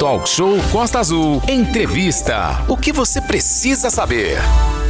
Talk 0.00 0.26
Show 0.26 0.56
Costa 0.72 0.98
Azul. 0.98 1.40
Entrevista. 1.46 2.64
O 2.66 2.74
que 2.74 2.90
você 2.90 3.20
precisa 3.20 3.90
saber? 3.90 4.38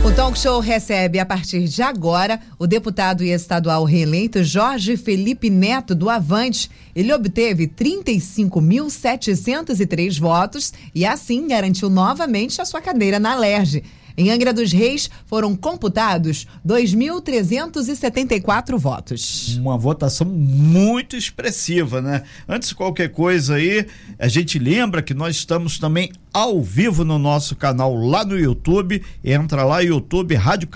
O 0.04 0.12
Talk 0.12 0.38
Show 0.38 0.60
recebe 0.60 1.18
a 1.18 1.26
partir 1.26 1.64
de 1.64 1.82
agora 1.82 2.38
o 2.56 2.64
deputado 2.64 3.24
e 3.24 3.32
estadual 3.32 3.82
reeleito 3.82 4.44
Jorge 4.44 4.96
Felipe 4.96 5.50
Neto 5.50 5.96
do 5.96 6.08
Avante. 6.08 6.70
Ele 6.94 7.12
obteve 7.12 7.66
35.703 7.66 10.20
votos 10.20 10.72
e 10.94 11.04
assim 11.04 11.48
garantiu 11.48 11.90
novamente 11.90 12.62
a 12.62 12.64
sua 12.64 12.80
cadeira 12.80 13.18
na 13.18 13.34
LERJ. 13.34 13.82
Em 14.16 14.30
Angra 14.30 14.52
dos 14.52 14.72
Reis 14.72 15.10
foram 15.26 15.56
computados 15.56 16.46
2.374 16.66 18.78
votos. 18.78 19.56
Uma 19.56 19.78
votação 19.78 20.26
muito 20.26 21.16
expressiva, 21.16 22.00
né? 22.00 22.22
Antes 22.48 22.70
de 22.70 22.74
qualquer 22.74 23.10
coisa 23.10 23.56
aí, 23.56 23.86
a 24.18 24.28
gente 24.28 24.58
lembra 24.58 25.02
que 25.02 25.14
nós 25.14 25.36
estamos 25.36 25.78
também 25.78 26.10
ao 26.32 26.62
vivo 26.62 27.04
no 27.04 27.18
nosso 27.18 27.56
canal 27.56 27.94
lá 27.94 28.24
no 28.24 28.38
YouTube. 28.38 29.02
Entra 29.24 29.64
lá, 29.64 29.80
YouTube, 29.80 30.34
Rádio, 30.34 30.68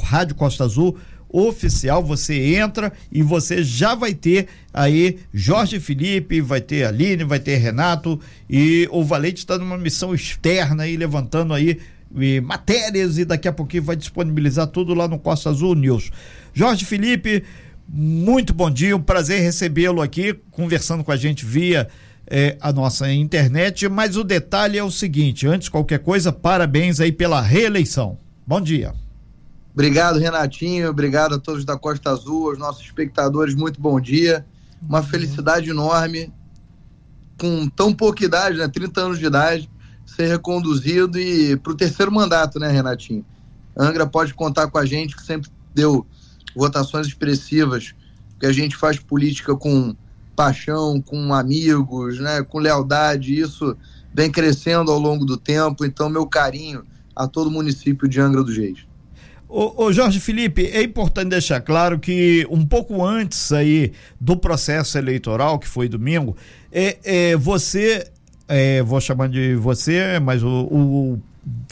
Rádio 0.00 0.34
Costa 0.34 0.64
Azul 0.64 0.96
oficial, 1.32 2.02
você 2.02 2.56
entra 2.56 2.92
e 3.10 3.22
você 3.22 3.62
já 3.62 3.94
vai 3.94 4.12
ter 4.12 4.48
aí 4.74 5.18
Jorge 5.32 5.78
Felipe, 5.78 6.40
vai 6.40 6.60
ter 6.60 6.84
Aline, 6.84 7.24
vai 7.24 7.38
ter 7.38 7.56
Renato 7.56 8.20
e 8.48 8.88
o 8.90 9.04
Valente 9.04 9.38
está 9.38 9.56
numa 9.56 9.78
missão 9.78 10.14
externa 10.14 10.82
aí, 10.82 10.96
levantando 10.96 11.54
aí 11.54 11.78
e 12.16 12.40
matérias 12.40 13.18
e 13.18 13.24
daqui 13.24 13.48
a 13.48 13.52
pouquinho 13.52 13.82
vai 13.82 13.96
disponibilizar 13.96 14.66
tudo 14.66 14.94
lá 14.94 15.06
no 15.06 15.18
Costa 15.18 15.50
Azul 15.50 15.74
News. 15.74 16.10
Jorge 16.52 16.84
Felipe, 16.84 17.44
muito 17.88 18.52
bom 18.52 18.70
dia, 18.70 18.96
um 18.96 19.02
prazer 19.02 19.40
recebê-lo 19.40 20.00
aqui, 20.00 20.34
conversando 20.50 21.04
com 21.04 21.12
a 21.12 21.16
gente 21.16 21.44
via 21.44 21.88
eh, 22.26 22.56
a 22.60 22.72
nossa 22.72 23.12
internet, 23.12 23.88
mas 23.88 24.16
o 24.16 24.24
detalhe 24.24 24.78
é 24.78 24.84
o 24.84 24.90
seguinte, 24.90 25.46
antes 25.46 25.64
de 25.64 25.70
qualquer 25.70 25.98
coisa, 25.98 26.32
parabéns 26.32 27.00
aí 27.00 27.12
pela 27.12 27.40
reeleição. 27.40 28.18
Bom 28.46 28.60
dia. 28.60 28.92
Obrigado, 29.72 30.18
Renatinho, 30.18 30.90
obrigado 30.90 31.34
a 31.34 31.38
todos 31.38 31.64
da 31.64 31.76
Costa 31.76 32.10
Azul, 32.10 32.50
aos 32.50 32.58
nossos 32.58 32.84
espectadores, 32.84 33.54
muito 33.54 33.80
bom 33.80 34.00
dia. 34.00 34.44
Uma 34.82 35.02
felicidade 35.02 35.70
enorme, 35.70 36.32
com 37.38 37.68
tão 37.68 37.94
pouca 37.94 38.24
idade, 38.24 38.58
né, 38.58 38.68
30 38.68 39.00
anos 39.00 39.18
de 39.18 39.26
idade, 39.26 39.70
ser 40.10 40.28
reconduzido 40.28 41.18
e 41.18 41.56
para 41.56 41.72
o 41.72 41.76
terceiro 41.76 42.10
mandato, 42.10 42.58
né, 42.58 42.70
Renatinho? 42.70 43.24
Angra 43.76 44.06
pode 44.06 44.34
contar 44.34 44.68
com 44.68 44.78
a 44.78 44.84
gente, 44.84 45.16
que 45.16 45.22
sempre 45.22 45.50
deu 45.74 46.06
votações 46.54 47.06
expressivas, 47.06 47.94
que 48.38 48.46
a 48.46 48.52
gente 48.52 48.76
faz 48.76 48.98
política 48.98 49.54
com 49.54 49.94
paixão, 50.34 51.00
com 51.00 51.32
amigos, 51.34 52.18
né, 52.18 52.42
com 52.42 52.58
lealdade, 52.58 53.38
isso 53.38 53.76
vem 54.12 54.30
crescendo 54.30 54.90
ao 54.90 54.98
longo 54.98 55.24
do 55.24 55.36
tempo, 55.36 55.84
então 55.84 56.08
meu 56.08 56.26
carinho 56.26 56.84
a 57.14 57.28
todo 57.28 57.48
o 57.48 57.50
município 57.50 58.08
de 58.08 58.20
Angra 58.20 58.42
dos 58.42 58.56
Reis. 58.56 58.90
Ô, 59.52 59.92
Jorge 59.92 60.20
Felipe, 60.20 60.66
é 60.66 60.80
importante 60.80 61.30
deixar 61.30 61.60
claro 61.60 61.98
que 61.98 62.46
um 62.48 62.64
pouco 62.64 63.04
antes 63.04 63.50
aí 63.50 63.92
do 64.20 64.36
processo 64.36 64.96
eleitoral, 64.96 65.58
que 65.58 65.66
foi 65.66 65.88
domingo, 65.88 66.36
é, 66.70 66.98
é 67.02 67.36
você 67.36 68.12
é, 68.50 68.82
vou 68.82 69.00
chamar 69.00 69.28
de 69.28 69.54
você, 69.54 70.18
mas 70.18 70.42
o, 70.42 70.48
o 70.48 71.20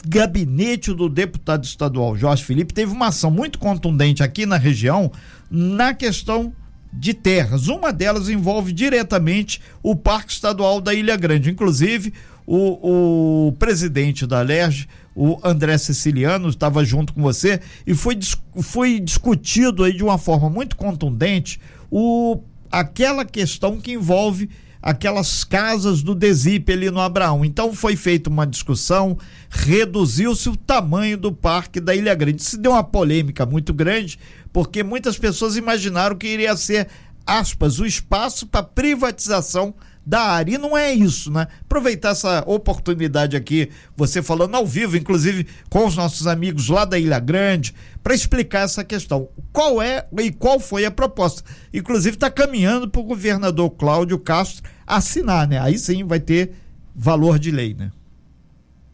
gabinete 0.07 0.93
do 0.93 1.09
deputado 1.09 1.63
estadual 1.63 2.15
Jorge 2.15 2.43
Felipe 2.43 2.73
teve 2.73 2.91
uma 2.91 3.07
ação 3.07 3.29
muito 3.29 3.59
contundente 3.59 4.23
aqui 4.23 4.45
na 4.45 4.57
região 4.57 5.11
na 5.51 5.93
questão 5.93 6.53
de 6.91 7.13
terras. 7.13 7.67
Uma 7.67 7.91
delas 7.91 8.29
envolve 8.29 8.71
diretamente 8.71 9.61
o 9.83 9.95
Parque 9.95 10.31
Estadual 10.31 10.81
da 10.81 10.93
Ilha 10.93 11.15
Grande. 11.15 11.51
Inclusive, 11.51 12.13
o, 12.47 13.49
o 13.49 13.51
presidente 13.53 14.25
da 14.25 14.41
LERJ, 14.41 14.87
o 15.13 15.37
André 15.43 15.77
Siciliano, 15.77 16.49
estava 16.49 16.83
junto 16.83 17.13
com 17.13 17.21
você 17.21 17.59
e 17.85 17.93
foi, 17.93 18.17
foi 18.61 18.99
discutido 18.99 19.83
aí 19.83 19.93
de 19.93 20.03
uma 20.03 20.17
forma 20.17 20.49
muito 20.49 20.75
contundente 20.75 21.59
o, 21.91 22.41
aquela 22.71 23.25
questão 23.25 23.79
que 23.79 23.91
envolve 23.91 24.49
aquelas 24.81 25.43
casas 25.43 26.01
do 26.01 26.15
Desip 26.15 26.71
ali 26.71 26.89
no 26.89 26.99
Abraão. 26.99 27.43
Então 27.43 27.73
foi 27.73 27.95
feita 27.95 28.29
uma 28.29 28.47
discussão, 28.47 29.17
reduziu-se 29.49 30.49
o 30.49 30.55
tamanho 30.55 31.17
do 31.17 31.31
parque 31.31 31.79
da 31.79 31.95
Ilha 31.95 32.15
Grande. 32.15 32.41
Isso 32.41 32.57
deu 32.57 32.71
uma 32.71 32.83
polêmica 32.83 33.45
muito 33.45 33.73
grande, 33.73 34.17
porque 34.53 34.83
muitas 34.83 35.17
pessoas 35.17 35.57
imaginaram 35.57 36.15
que 36.15 36.27
iria 36.27 36.55
ser, 36.55 36.87
aspas, 37.25 37.79
o 37.79 37.85
espaço 37.85 38.47
para 38.47 38.63
privatização 38.63 39.73
da 40.05 40.21
área. 40.21 40.55
E 40.55 40.57
não 40.57 40.77
é 40.77 40.93
isso, 40.93 41.31
né? 41.31 41.47
Aproveitar 41.61 42.09
essa 42.09 42.43
oportunidade 42.47 43.35
aqui, 43.35 43.69
você 43.95 44.21
falando 44.21 44.55
ao 44.55 44.65
vivo, 44.65 44.97
inclusive 44.97 45.47
com 45.69 45.85
os 45.85 45.95
nossos 45.95 46.27
amigos 46.27 46.67
lá 46.69 46.85
da 46.85 46.97
Ilha 46.97 47.19
Grande, 47.19 47.75
para 48.01 48.15
explicar 48.15 48.61
essa 48.61 48.83
questão. 48.83 49.29
Qual 49.51 49.81
é 49.81 50.07
e 50.19 50.31
qual 50.31 50.59
foi 50.59 50.85
a 50.85 50.91
proposta? 50.91 51.43
Inclusive 51.73 52.15
está 52.15 52.29
caminhando 52.29 52.89
para 52.89 53.01
o 53.01 53.03
governador 53.03 53.69
Cláudio 53.71 54.17
Castro 54.19 54.69
assinar, 54.85 55.47
né? 55.47 55.59
Aí 55.59 55.77
sim 55.77 56.03
vai 56.05 56.19
ter 56.19 56.53
valor 56.95 57.37
de 57.37 57.51
lei, 57.51 57.73
né? 57.73 57.91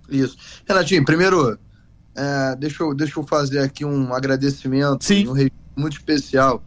Isso. 0.10 0.38
Renatinho, 0.68 1.04
primeiro, 1.04 1.58
é, 2.16 2.56
deixa, 2.56 2.84
eu, 2.84 2.94
deixa 2.94 3.20
eu 3.20 3.24
fazer 3.26 3.60
aqui 3.60 3.84
um 3.84 4.14
agradecimento 4.14 5.04
sim. 5.04 5.28
um 5.28 5.36
muito 5.76 5.98
especial 5.98 6.64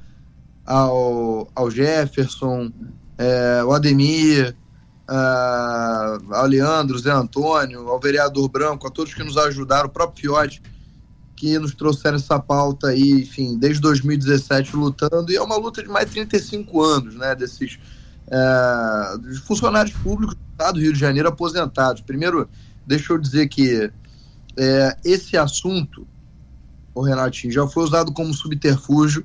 ao, 0.66 1.50
ao 1.55 1.70
Jefferson, 1.70 2.70
é, 3.19 3.62
o 3.65 3.73
Ademir, 3.73 4.55
a, 5.09 6.19
ao 6.31 6.47
Leandro, 6.47 6.99
Zé 6.99 7.11
Antônio, 7.11 7.89
ao 7.89 7.99
vereador 7.99 8.49
Branco, 8.49 8.87
a 8.87 8.91
todos 8.91 9.12
que 9.12 9.25
nos 9.25 9.37
ajudaram, 9.37 9.89
o 9.89 9.93
próprio 9.93 10.21
Fiote, 10.21 10.62
que 11.34 11.59
nos 11.59 11.75
trouxeram 11.75 12.17
essa 12.17 12.39
pauta 12.39 12.89
aí, 12.89 13.23
enfim, 13.23 13.59
desde 13.59 13.81
2017 13.81 14.77
lutando, 14.77 15.31
e 15.31 15.37
é 15.37 15.43
uma 15.43 15.56
luta 15.56 15.83
de 15.83 15.89
mais 15.89 16.06
de 16.06 16.12
35 16.12 16.83
anos, 16.83 17.15
né, 17.15 17.34
desses 17.34 17.79
é, 18.31 19.39
funcionários 19.47 19.97
públicos 19.97 20.35
do 20.35 20.53
Estado 20.53 20.75
do 20.75 20.81
Rio 20.81 20.93
de 20.93 20.99
Janeiro 20.99 21.29
aposentados. 21.29 22.03
Primeiro, 22.03 22.49
deixa 22.87 23.12
eu 23.12 23.19
dizer 23.19 23.49
que 23.49 23.91
é, 24.56 24.97
esse 25.05 25.37
assunto, 25.37 26.06
o 26.95 27.00
Renatinho, 27.00 27.53
já 27.53 27.67
foi 27.67 27.85
usado 27.85 28.12
como 28.12 28.35
subterfúgio 28.35 29.25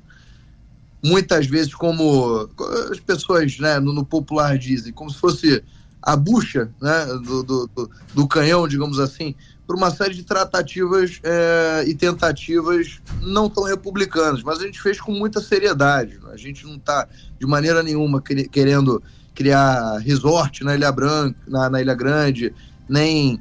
muitas 1.04 1.46
vezes 1.46 1.74
como 1.74 2.48
as 2.90 2.98
pessoas 2.98 3.58
né, 3.58 3.78
no, 3.78 3.92
no 3.92 4.06
popular 4.06 4.56
dizem, 4.56 4.90
como 4.90 5.10
se 5.10 5.18
fosse 5.18 5.62
a 6.02 6.16
bucha 6.16 6.70
né, 6.80 7.04
do, 7.22 7.42
do, 7.42 7.90
do, 8.14 8.26
canhão, 8.26 8.66
digamos 8.66 8.98
assim, 8.98 9.34
por 9.66 9.76
uma 9.76 9.90
série 9.90 10.14
de 10.14 10.22
tratativas 10.22 11.20
é, 11.22 11.84
e 11.86 11.94
tentativas 11.94 13.00
não 13.20 13.50
tão 13.50 13.64
republicanas, 13.64 14.42
mas 14.42 14.60
a 14.60 14.64
gente 14.64 14.80
fez 14.80 14.98
com 14.98 15.12
muita 15.12 15.40
seriedade. 15.40 16.18
Né? 16.22 16.30
A 16.32 16.36
gente 16.36 16.66
não 16.66 16.76
está 16.76 17.06
de 17.38 17.46
maneira 17.46 17.82
nenhuma 17.82 18.22
querendo 18.22 19.02
criar 19.34 19.98
resort 19.98 20.64
na 20.64 20.74
Ilha 20.74 20.92
Branca, 20.92 21.36
na, 21.46 21.68
na 21.68 21.82
Ilha 21.82 21.94
Grande, 21.94 22.54
nem 22.88 23.40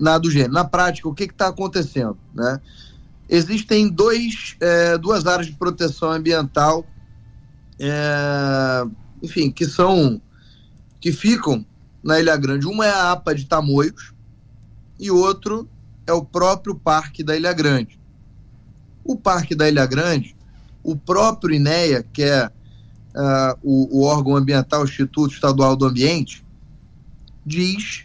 nada 0.00 0.20
do 0.20 0.30
gênero. 0.30 0.52
Na 0.52 0.64
prática, 0.64 1.08
o 1.08 1.14
que 1.14 1.24
está 1.24 1.48
acontecendo? 1.48 2.16
Né? 2.34 2.60
Existem 3.28 3.88
dois, 3.88 4.56
é, 4.60 4.96
duas 4.96 5.26
áreas 5.26 5.46
de 5.46 5.54
proteção 5.54 6.10
ambiental 6.10 6.86
é, 7.78 8.84
enfim, 9.22 9.50
que 9.50 9.66
são 9.66 10.20
que 11.00 11.12
ficam 11.12 11.66
na 12.02 12.20
Ilha 12.20 12.36
Grande. 12.36 12.66
Uma 12.66 12.86
é 12.86 12.90
a 12.90 13.12
APA 13.12 13.34
de 13.34 13.44
Tamoios 13.44 14.12
e 14.98 15.10
outro 15.10 15.68
é 16.06 16.12
o 16.12 16.24
próprio 16.24 16.74
Parque 16.74 17.22
da 17.22 17.36
Ilha 17.36 17.52
Grande. 17.52 17.98
O 19.04 19.16
Parque 19.16 19.54
da 19.54 19.68
Ilha 19.68 19.84
Grande, 19.84 20.36
o 20.82 20.96
próprio 20.96 21.54
INEA, 21.54 22.04
que 22.12 22.22
é 22.22 22.46
uh, 22.46 23.58
o, 23.62 24.00
o 24.00 24.04
órgão 24.04 24.36
ambiental, 24.36 24.82
o 24.82 24.84
Instituto 24.84 25.34
Estadual 25.34 25.76
do 25.76 25.86
Ambiente, 25.86 26.44
diz 27.44 28.04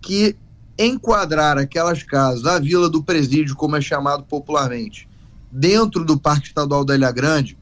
que 0.00 0.36
enquadrar 0.78 1.58
aquelas 1.58 2.02
casas, 2.02 2.46
a 2.46 2.58
Vila 2.58 2.88
do 2.88 3.02
Presídio, 3.02 3.56
como 3.56 3.76
é 3.76 3.80
chamado 3.80 4.24
popularmente, 4.24 5.08
dentro 5.50 6.04
do 6.04 6.18
Parque 6.18 6.48
Estadual 6.48 6.84
da 6.84 6.94
Ilha 6.94 7.10
Grande, 7.12 7.56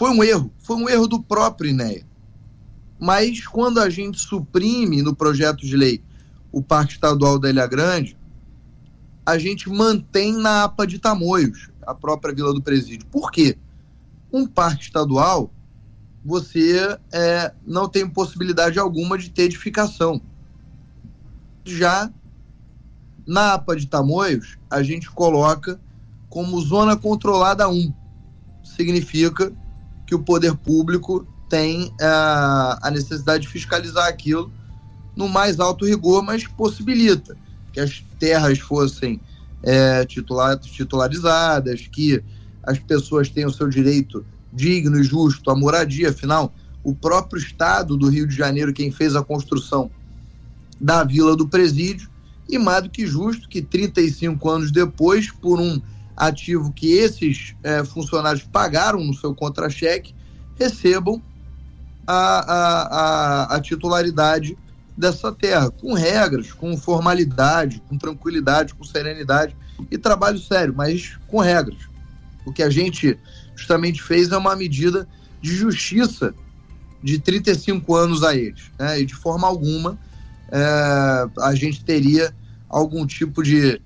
foi 0.00 0.08
um 0.08 0.24
erro, 0.24 0.50
foi 0.56 0.76
um 0.76 0.88
erro 0.88 1.06
do 1.06 1.22
próprio 1.22 1.68
INEA. 1.68 2.06
Mas 2.98 3.46
quando 3.46 3.78
a 3.78 3.90
gente 3.90 4.18
suprime 4.18 5.02
no 5.02 5.14
projeto 5.14 5.58
de 5.58 5.76
lei 5.76 6.02
o 6.50 6.62
Parque 6.62 6.94
Estadual 6.94 7.38
da 7.38 7.50
Ilha 7.50 7.66
Grande, 7.66 8.16
a 9.26 9.36
gente 9.36 9.68
mantém 9.68 10.32
na 10.32 10.64
APA 10.64 10.86
de 10.86 10.98
Tamoios, 10.98 11.68
a 11.86 11.94
própria 11.94 12.34
Vila 12.34 12.54
do 12.54 12.62
Presídio. 12.62 13.06
Por 13.08 13.30
quê? 13.30 13.58
Um 14.32 14.46
parque 14.46 14.84
estadual, 14.84 15.52
você 16.24 16.98
é, 17.12 17.52
não 17.66 17.86
tem 17.86 18.08
possibilidade 18.08 18.78
alguma 18.78 19.18
de 19.18 19.28
ter 19.28 19.42
edificação. 19.42 20.18
Já 21.62 22.10
na 23.26 23.52
APA 23.52 23.76
de 23.76 23.86
Tamoios, 23.86 24.56
a 24.70 24.82
gente 24.82 25.10
coloca 25.10 25.78
como 26.30 26.58
zona 26.58 26.96
controlada 26.96 27.68
1. 27.68 27.92
Significa 28.62 29.54
que 30.10 30.14
o 30.16 30.18
poder 30.18 30.56
público 30.56 31.24
tem 31.48 31.94
a, 32.00 32.80
a 32.82 32.90
necessidade 32.90 33.44
de 33.44 33.48
fiscalizar 33.48 34.08
aquilo 34.08 34.50
no 35.14 35.28
mais 35.28 35.60
alto 35.60 35.86
rigor, 35.86 36.20
mas 36.20 36.48
possibilita 36.48 37.36
que 37.72 37.78
as 37.78 38.04
terras 38.18 38.58
fossem 38.58 39.20
é, 39.62 40.04
titular, 40.04 40.58
titularizadas, 40.58 41.86
que 41.86 42.20
as 42.64 42.76
pessoas 42.80 43.28
tenham 43.28 43.52
seu 43.52 43.68
direito 43.68 44.26
digno 44.52 44.98
e 44.98 45.04
justo 45.04 45.48
à 45.48 45.54
moradia. 45.54 46.10
Afinal, 46.10 46.52
o 46.82 46.92
próprio 46.92 47.40
Estado 47.40 47.96
do 47.96 48.08
Rio 48.08 48.26
de 48.26 48.34
Janeiro, 48.34 48.72
quem 48.72 48.90
fez 48.90 49.14
a 49.14 49.22
construção 49.22 49.92
da 50.80 51.04
Vila 51.04 51.36
do 51.36 51.46
Presídio, 51.46 52.10
e 52.48 52.58
mais 52.58 52.82
do 52.82 52.90
que 52.90 53.06
justo 53.06 53.48
que 53.48 53.62
35 53.62 54.50
anos 54.50 54.72
depois, 54.72 55.30
por 55.30 55.60
um 55.60 55.80
ativo 56.20 56.70
que 56.70 56.92
esses 56.92 57.54
é, 57.62 57.82
funcionários 57.82 58.42
pagaram 58.42 59.02
no 59.02 59.14
seu 59.14 59.34
contra-cheque, 59.34 60.14
recebam 60.58 61.22
a, 62.06 62.14
a, 62.14 62.82
a, 62.82 63.56
a 63.56 63.60
titularidade 63.60 64.56
dessa 64.94 65.32
terra, 65.32 65.70
com 65.70 65.94
regras, 65.94 66.52
com 66.52 66.76
formalidade, 66.76 67.82
com 67.88 67.96
tranquilidade, 67.96 68.74
com 68.74 68.84
serenidade 68.84 69.56
e 69.90 69.96
trabalho 69.96 70.38
sério, 70.38 70.74
mas 70.76 71.16
com 71.26 71.38
regras. 71.38 71.88
O 72.44 72.52
que 72.52 72.62
a 72.62 72.68
gente 72.68 73.18
justamente 73.56 74.02
fez 74.02 74.30
é 74.30 74.36
uma 74.36 74.54
medida 74.54 75.08
de 75.40 75.56
justiça 75.56 76.34
de 77.02 77.18
35 77.18 77.94
anos 77.96 78.22
a 78.22 78.36
eles. 78.36 78.70
Né? 78.78 79.00
E 79.00 79.06
de 79.06 79.14
forma 79.14 79.48
alguma 79.48 79.98
é, 80.52 81.26
a 81.40 81.54
gente 81.54 81.82
teria 81.82 82.34
algum 82.68 83.06
tipo 83.06 83.42
de, 83.42 83.80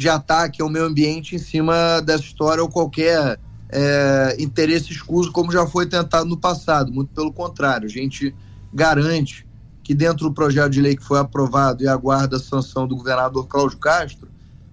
de 0.00 0.08
ataque 0.08 0.62
ao 0.62 0.68
meio 0.70 0.86
ambiente 0.86 1.36
em 1.36 1.38
cima 1.38 2.00
dessa 2.00 2.24
história 2.24 2.62
ou 2.62 2.70
qualquer 2.70 3.38
é, 3.68 4.34
interesse 4.38 4.90
escuso, 4.90 5.30
como 5.30 5.52
já 5.52 5.66
foi 5.66 5.86
tentado 5.86 6.24
no 6.24 6.38
passado. 6.38 6.90
Muito 6.90 7.10
pelo 7.14 7.30
contrário, 7.30 7.86
a 7.86 7.90
gente 7.90 8.34
garante 8.72 9.46
que 9.82 9.94
dentro 9.94 10.26
do 10.26 10.32
projeto 10.32 10.70
de 10.70 10.80
lei 10.80 10.96
que 10.96 11.04
foi 11.04 11.18
aprovado 11.18 11.82
e 11.82 11.88
aguarda 11.88 12.36
a 12.36 12.40
sanção 12.40 12.88
do 12.88 12.96
governador 12.96 13.46
Cláudio 13.46 13.76
Castro, 13.76 14.28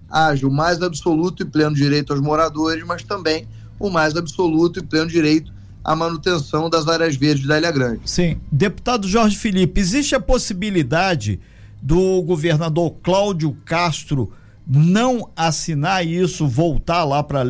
haja 0.08 0.46
o 0.46 0.50
mais 0.50 0.80
absoluto 0.80 1.42
e 1.42 1.46
pleno 1.46 1.74
direito 1.74 2.14
aos 2.14 2.22
moradores, 2.22 2.82
mas 2.86 3.02
também 3.02 3.46
o 3.78 3.90
mais 3.90 4.16
absoluto 4.16 4.78
e 4.78 4.82
pleno 4.82 5.08
direito 5.08 5.52
à 5.84 5.94
manutenção 5.94 6.70
das 6.70 6.88
áreas 6.88 7.16
verdes 7.16 7.46
da 7.46 7.58
Ilha 7.58 7.70
Grande. 7.70 8.00
Sim. 8.06 8.40
Deputado 8.50 9.06
Jorge 9.06 9.36
Felipe, 9.36 9.78
existe 9.78 10.14
a 10.14 10.20
possibilidade 10.20 11.38
do 11.82 12.22
governador 12.22 12.94
Cláudio 13.02 13.54
Castro 13.66 14.32
não 14.68 15.30
assinar 15.34 16.06
isso, 16.06 16.46
voltar 16.46 17.02
lá 17.04 17.22
para 17.22 17.40
a 17.40 17.44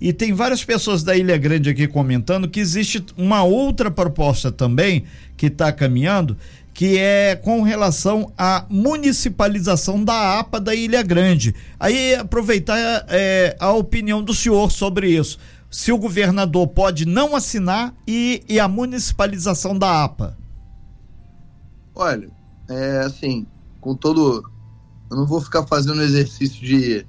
e 0.00 0.12
tem 0.12 0.32
várias 0.32 0.64
pessoas 0.64 1.02
da 1.02 1.16
Ilha 1.16 1.36
Grande 1.36 1.68
aqui 1.68 1.88
comentando 1.88 2.48
que 2.48 2.60
existe 2.60 3.04
uma 3.16 3.42
outra 3.42 3.90
proposta 3.90 4.52
também 4.52 5.04
que 5.36 5.46
está 5.46 5.72
caminhando, 5.72 6.36
que 6.72 6.96
é 6.96 7.34
com 7.34 7.62
relação 7.62 8.32
à 8.38 8.64
municipalização 8.68 10.04
da 10.04 10.38
APA 10.38 10.60
da 10.60 10.74
Ilha 10.74 11.02
Grande. 11.02 11.54
Aí 11.78 12.14
aproveitar 12.14 13.04
é, 13.08 13.56
a 13.58 13.72
opinião 13.72 14.22
do 14.22 14.32
senhor 14.32 14.70
sobre 14.70 15.08
isso. 15.10 15.38
Se 15.68 15.90
o 15.90 15.98
governador 15.98 16.68
pode 16.68 17.04
não 17.04 17.34
assinar 17.34 17.92
e, 18.06 18.44
e 18.48 18.60
a 18.60 18.68
municipalização 18.68 19.76
da 19.76 20.04
APA. 20.04 20.38
Olha, 21.92 22.28
é 22.68 23.00
assim, 23.00 23.44
com 23.80 23.96
todo. 23.96 24.53
Eu 25.14 25.20
não 25.20 25.26
vou 25.26 25.40
ficar 25.40 25.66
fazendo 25.66 26.02
exercício 26.02 26.60
de, 26.60 27.06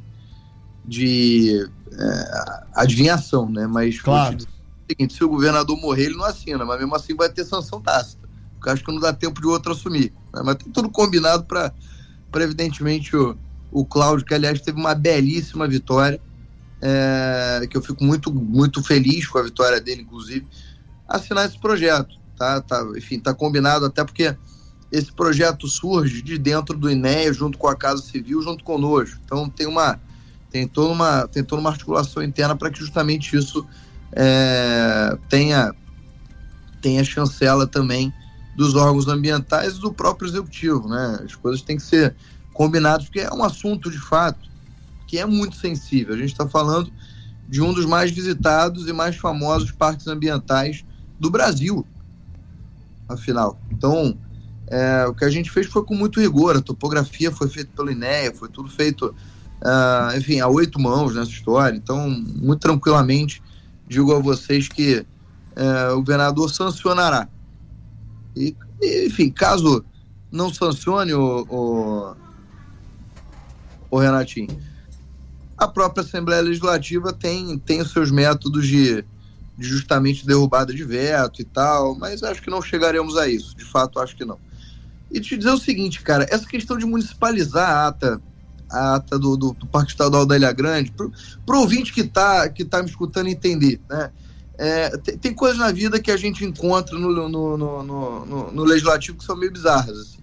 de 0.85 1.69
é, 1.91 2.63
adivinhação, 2.73 3.49
né? 3.49 3.67
Mas 3.67 4.01
claro. 4.01 4.37
o 4.37 4.91
seguinte: 4.91 5.13
se 5.13 5.23
o 5.23 5.29
governador 5.29 5.79
morrer, 5.79 6.05
ele 6.05 6.17
não 6.17 6.25
assina, 6.25 6.63
mas 6.63 6.79
mesmo 6.79 6.95
assim 6.95 7.15
vai 7.15 7.29
ter 7.29 7.43
sanção 7.45 7.81
tácita 7.81 8.25
porque 8.65 8.69
acho 8.71 8.83
que 8.83 8.91
não 8.91 8.99
dá 8.99 9.13
tempo 9.13 9.39
de 9.39 9.47
outro 9.47 9.71
assumir. 9.73 10.11
Né? 10.33 10.41
Mas 10.43 10.55
tem 10.55 10.71
tudo 10.71 10.89
combinado 10.89 11.45
para, 11.45 11.71
evidentemente, 12.35 13.15
o, 13.15 13.37
o 13.71 13.85
Cláudio, 13.85 14.25
que 14.25 14.33
aliás 14.33 14.59
teve 14.59 14.79
uma 14.79 14.95
belíssima 14.95 15.67
vitória, 15.67 16.19
é, 16.81 17.67
que 17.69 17.77
eu 17.77 17.81
fico 17.81 18.03
muito, 18.03 18.33
muito 18.33 18.83
feliz 18.83 19.27
com 19.27 19.37
a 19.37 19.43
vitória 19.43 19.79
dele, 19.79 20.01
inclusive, 20.01 20.47
assinar 21.07 21.45
esse 21.45 21.59
projeto. 21.59 22.15
Tá, 22.35 22.59
tá, 22.59 22.83
enfim, 22.97 23.17
está 23.17 23.33
combinado 23.33 23.85
até 23.85 24.03
porque 24.03 24.35
esse 24.91 25.11
projeto 25.11 25.67
surge 25.67 26.21
de 26.21 26.37
dentro 26.37 26.77
do 26.77 26.89
INEA, 26.89 27.33
junto 27.33 27.57
com 27.57 27.67
a 27.67 27.75
Casa 27.75 28.01
Civil, 28.01 28.41
junto 28.41 28.63
conosco. 28.63 29.19
Então 29.25 29.49
tem 29.49 29.67
uma 29.67 29.99
tem 30.49 30.67
toda 30.67 30.93
uma 30.93 31.27
tem 31.27 31.43
toda 31.43 31.59
uma 31.59 31.71
articulação 31.71 32.23
interna 32.23 32.55
para 32.55 32.69
que 32.69 32.79
justamente 32.79 33.35
isso 33.35 33.65
é, 34.11 35.17
tenha 35.29 35.73
tenha 36.81 37.03
chancela 37.03 37.65
também 37.65 38.13
dos 38.55 38.75
órgãos 38.75 39.07
ambientais 39.07 39.75
e 39.75 39.81
do 39.81 39.91
próprio 39.91 40.29
executivo, 40.29 40.88
né? 40.88 41.19
As 41.25 41.35
coisas 41.35 41.61
têm 41.61 41.75
que 41.75 41.83
ser 41.83 42.15
combinadas, 42.53 43.05
porque 43.05 43.19
é 43.19 43.33
um 43.33 43.43
assunto, 43.43 43.91
de 43.91 43.99
fato, 43.99 44.49
que 45.07 45.19
é 45.19 45.25
muito 45.25 45.57
sensível. 45.57 46.13
A 46.13 46.17
gente 46.17 46.31
está 46.31 46.47
falando 46.47 46.91
de 47.49 47.61
um 47.61 47.73
dos 47.73 47.85
mais 47.85 48.11
visitados 48.11 48.88
e 48.88 48.93
mais 48.93 49.17
famosos 49.17 49.71
parques 49.71 50.07
ambientais 50.07 50.85
do 51.19 51.29
Brasil, 51.29 51.85
afinal. 53.09 53.59
Então, 53.69 54.17
é, 54.67 55.06
o 55.07 55.13
que 55.13 55.25
a 55.25 55.29
gente 55.29 55.51
fez 55.51 55.67
foi 55.67 55.83
com 55.83 55.95
muito 55.95 56.19
rigor. 56.19 56.57
A 56.57 56.62
topografia 56.62 57.31
foi 57.31 57.47
feita 57.47 57.71
pelo 57.75 57.91
INEA, 57.91 58.33
foi 58.33 58.50
tudo 58.50 58.69
feito, 58.69 59.13
uh, 59.62 60.17
enfim, 60.17 60.39
a 60.39 60.47
oito 60.47 60.79
mãos 60.79 61.15
nessa 61.15 61.31
história. 61.31 61.75
Então, 61.75 62.09
muito 62.09 62.59
tranquilamente, 62.59 63.41
digo 63.88 64.13
a 64.13 64.19
vocês 64.19 64.67
que 64.67 65.06
uh, 65.56 65.94
o 65.94 65.97
governador 65.97 66.50
sancionará 66.50 67.27
e, 68.35 68.56
enfim, 68.81 69.29
caso 69.29 69.85
não 70.31 70.53
sancione 70.53 71.13
o, 71.13 71.45
o, 71.50 72.15
o 73.89 73.97
Renatinho, 73.97 74.59
a 75.57 75.67
própria 75.67 76.03
Assembleia 76.03 76.41
Legislativa 76.41 77.13
tem, 77.13 77.57
tem 77.59 77.81
os 77.81 77.91
seus 77.91 78.12
métodos 78.12 78.67
de 78.67 79.06
justamente 79.57 80.27
derrubada 80.27 80.73
de 80.73 80.83
veto 80.83 81.41
e 81.41 81.45
tal, 81.45 81.95
mas 81.95 82.21
acho 82.23 82.41
que 82.41 82.50
não 82.50 82.62
chegaremos 82.62 83.15
a 83.15 83.25
isso, 83.29 83.56
de 83.56 83.63
fato 83.63 84.00
acho 84.00 84.13
que 84.15 84.25
não. 84.25 84.38
E 85.11 85.19
te 85.19 85.37
dizer 85.37 85.51
o 85.51 85.57
seguinte, 85.57 86.01
cara, 86.01 86.25
essa 86.29 86.45
questão 86.45 86.77
de 86.77 86.85
municipalizar 86.85 87.69
a 87.69 87.87
ata, 87.87 88.21
a 88.69 88.95
ata 88.95 89.17
do, 89.19 89.37
do, 89.37 89.53
do 89.53 89.67
Parque 89.67 89.91
Estadual 89.91 90.25
da 90.25 90.35
Ilha 90.35 90.51
Grande, 90.51 90.91
para 90.91 91.55
o 91.55 91.59
ouvinte 91.59 91.93
que 91.93 92.01
está 92.01 92.49
que 92.49 92.65
tá 92.65 92.81
me 92.81 92.89
escutando 92.89 93.27
entender, 93.27 93.79
né? 93.89 94.11
É, 94.57 94.97
tem, 94.97 95.17
tem, 95.17 95.33
coisas 95.33 95.57
na 95.57 95.69
vida 95.69 95.99
que 95.99 96.09
a 96.09 96.15
gente 96.15 96.45
encontra 96.45 96.97
no, 96.97 97.27
no, 97.27 97.57
no, 97.57 97.83
no, 97.83 98.51
no 98.51 98.63
legislativo 98.63 99.17
que 99.17 99.25
são 99.25 99.35
meio 99.35 99.51
bizarras. 99.51 99.97
Assim. 99.97 100.19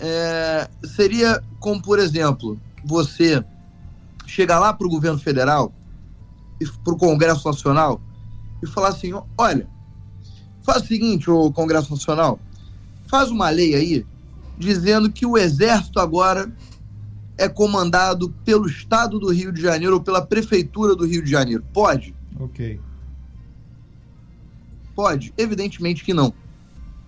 É, 0.00 0.68
seria 0.84 1.42
como, 1.60 1.80
por 1.80 2.00
exemplo, 2.00 2.60
você 2.84 3.44
chegar 4.26 4.58
lá 4.58 4.72
para 4.72 4.86
o 4.86 4.90
governo 4.90 5.18
federal, 5.18 5.72
para 6.82 6.92
o 6.92 6.96
Congresso 6.96 7.46
Nacional, 7.46 8.00
e 8.62 8.66
falar 8.66 8.88
assim: 8.88 9.12
olha, 9.38 9.68
faz 10.62 10.82
o 10.82 10.86
seguinte, 10.86 11.30
o 11.30 11.52
Congresso 11.52 11.92
Nacional, 11.92 12.40
faz 13.10 13.30
uma 13.30 13.50
lei 13.50 13.74
aí 13.74 14.06
dizendo 14.56 15.10
que 15.10 15.26
o 15.26 15.36
Exército 15.36 15.98
agora 15.98 16.50
é 17.36 17.48
comandado 17.48 18.30
pelo 18.44 18.68
Estado 18.68 19.18
do 19.18 19.32
Rio 19.32 19.50
de 19.50 19.60
Janeiro 19.60 19.94
ou 19.94 20.00
pela 20.00 20.24
Prefeitura 20.24 20.94
do 20.94 21.06
Rio 21.06 21.24
de 21.24 21.30
Janeiro. 21.30 21.64
Pode? 21.72 22.14
Ok. 22.38 22.78
Pode? 24.94 25.32
Evidentemente 25.36 26.04
que 26.04 26.14
não. 26.14 26.32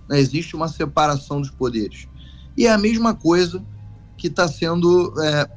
Né, 0.08 0.18
existe 0.18 0.56
uma 0.56 0.68
separação 0.68 1.40
dos 1.40 1.50
poderes. 1.50 2.08
E 2.56 2.66
é 2.66 2.72
a 2.72 2.78
mesma 2.78 3.14
coisa 3.14 3.62
que 4.16 4.28
está 4.28 4.48
sendo 4.48 5.14
é, 5.22 5.50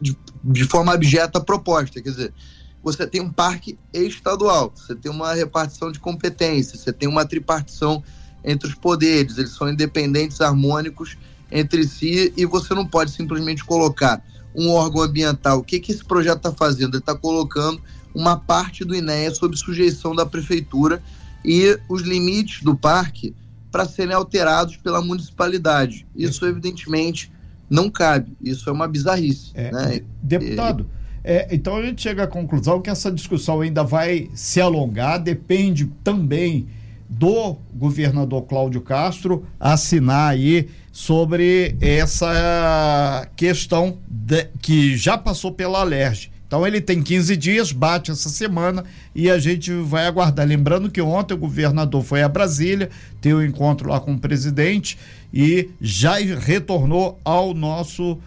de, 0.00 0.16
de, 0.42 0.64
forma 0.64 0.94
abjeta 0.94 1.40
proposta. 1.40 2.00
Quer 2.00 2.10
dizer, 2.10 2.34
você 2.82 3.06
tem 3.06 3.20
um 3.20 3.30
parque 3.30 3.78
estadual, 3.92 4.72
você 4.74 4.94
tem 4.94 5.12
uma 5.12 5.34
repartição 5.34 5.92
de 5.92 6.00
competências, 6.00 6.80
você 6.80 6.92
tem 6.92 7.08
uma 7.08 7.26
tripartição 7.26 8.02
entre 8.48 8.66
os 8.66 8.74
poderes, 8.74 9.36
eles 9.36 9.50
são 9.50 9.68
independentes, 9.68 10.40
harmônicos 10.40 11.18
entre 11.52 11.86
si, 11.86 12.32
e 12.34 12.46
você 12.46 12.74
não 12.74 12.86
pode 12.86 13.10
simplesmente 13.10 13.62
colocar 13.62 14.24
um 14.54 14.70
órgão 14.70 15.02
ambiental. 15.02 15.58
O 15.58 15.62
que, 15.62 15.78
que 15.78 15.92
esse 15.92 16.02
projeto 16.02 16.38
está 16.38 16.52
fazendo? 16.52 16.94
Ele 16.94 17.02
está 17.02 17.14
colocando 17.14 17.80
uma 18.14 18.38
parte 18.38 18.86
do 18.86 18.94
INEA 18.94 19.34
sob 19.34 19.54
sujeição 19.54 20.14
da 20.14 20.24
prefeitura 20.24 21.02
e 21.44 21.78
os 21.90 22.02
limites 22.02 22.62
do 22.62 22.74
parque 22.74 23.34
para 23.70 23.84
serem 23.84 24.14
alterados 24.14 24.78
pela 24.78 25.02
municipalidade. 25.02 26.06
Isso, 26.16 26.46
evidentemente, 26.46 27.30
não 27.68 27.90
cabe. 27.90 28.34
Isso 28.40 28.70
é 28.70 28.72
uma 28.72 28.88
bizarrice. 28.88 29.50
É, 29.52 29.70
né? 29.70 30.00
Deputado, 30.22 30.88
é, 31.22 31.48
então 31.54 31.76
a 31.76 31.82
gente 31.82 32.00
chega 32.00 32.24
à 32.24 32.26
conclusão 32.26 32.80
que 32.80 32.88
essa 32.88 33.12
discussão 33.12 33.60
ainda 33.60 33.84
vai 33.84 34.30
se 34.34 34.58
alongar, 34.58 35.22
depende 35.22 35.92
também 36.02 36.66
do 37.08 37.56
governador 37.74 38.42
Cláudio 38.42 38.80
Castro 38.82 39.46
assinar 39.58 40.30
aí 40.32 40.68
sobre 40.92 41.76
essa 41.80 43.28
questão 43.36 43.98
de, 44.08 44.46
que 44.60 44.96
já 44.96 45.16
passou 45.16 45.52
pela 45.52 45.80
Alerj 45.80 46.30
Então 46.46 46.66
ele 46.66 46.80
tem 46.80 47.02
15 47.02 47.36
dias, 47.36 47.72
bate 47.72 48.10
essa 48.10 48.28
semana 48.28 48.84
e 49.14 49.30
a 49.30 49.38
gente 49.38 49.72
vai 49.72 50.06
aguardar. 50.06 50.46
Lembrando 50.46 50.90
que 50.90 51.00
ontem 51.00 51.34
o 51.34 51.38
governador 51.38 52.02
foi 52.02 52.22
a 52.22 52.28
Brasília, 52.28 52.90
teve 53.20 53.36
um 53.36 53.44
encontro 53.44 53.88
lá 53.88 54.00
com 54.00 54.12
o 54.12 54.18
presidente 54.18 54.98
e 55.32 55.70
já 55.80 56.16
retornou 56.18 57.18
ao 57.24 57.54
nosso 57.54 58.18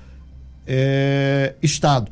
é, 0.65 1.53
estado. 1.61 2.11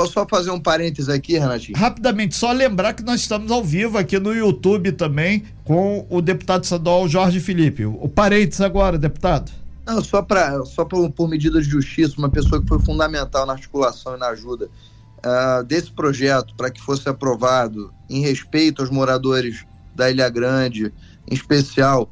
Posso 0.00 0.14
só 0.14 0.26
fazer 0.26 0.50
um 0.50 0.58
parênteses 0.58 1.10
aqui, 1.10 1.38
Renatinho? 1.38 1.76
Rapidamente, 1.76 2.34
só 2.34 2.52
lembrar 2.52 2.94
que 2.94 3.02
nós 3.02 3.20
estamos 3.20 3.52
ao 3.52 3.62
vivo 3.62 3.98
aqui 3.98 4.18
no 4.18 4.34
YouTube 4.34 4.92
também 4.92 5.44
com 5.62 6.06
o 6.08 6.22
deputado 6.22 6.64
estadual 6.64 7.06
Jorge 7.06 7.38
Felipe. 7.38 7.84
O 7.84 8.08
parênteses 8.08 8.62
agora, 8.62 8.96
deputado. 8.96 9.52
Não, 9.84 10.02
só, 10.02 10.22
pra, 10.22 10.64
só 10.64 10.86
por, 10.86 11.10
por 11.10 11.28
medida 11.28 11.60
de 11.60 11.68
justiça, 11.68 12.14
uma 12.16 12.30
pessoa 12.30 12.62
que 12.62 12.66
foi 12.66 12.78
fundamental 12.78 13.44
na 13.44 13.52
articulação 13.52 14.16
e 14.16 14.18
na 14.18 14.28
ajuda 14.28 14.70
uh, 15.18 15.62
desse 15.64 15.90
projeto 15.90 16.54
para 16.54 16.70
que 16.70 16.80
fosse 16.80 17.06
aprovado 17.06 17.92
em 18.08 18.22
respeito 18.22 18.80
aos 18.80 18.90
moradores 18.90 19.66
da 19.94 20.10
Ilha 20.10 20.30
Grande, 20.30 20.94
em 21.30 21.34
especial 21.34 22.08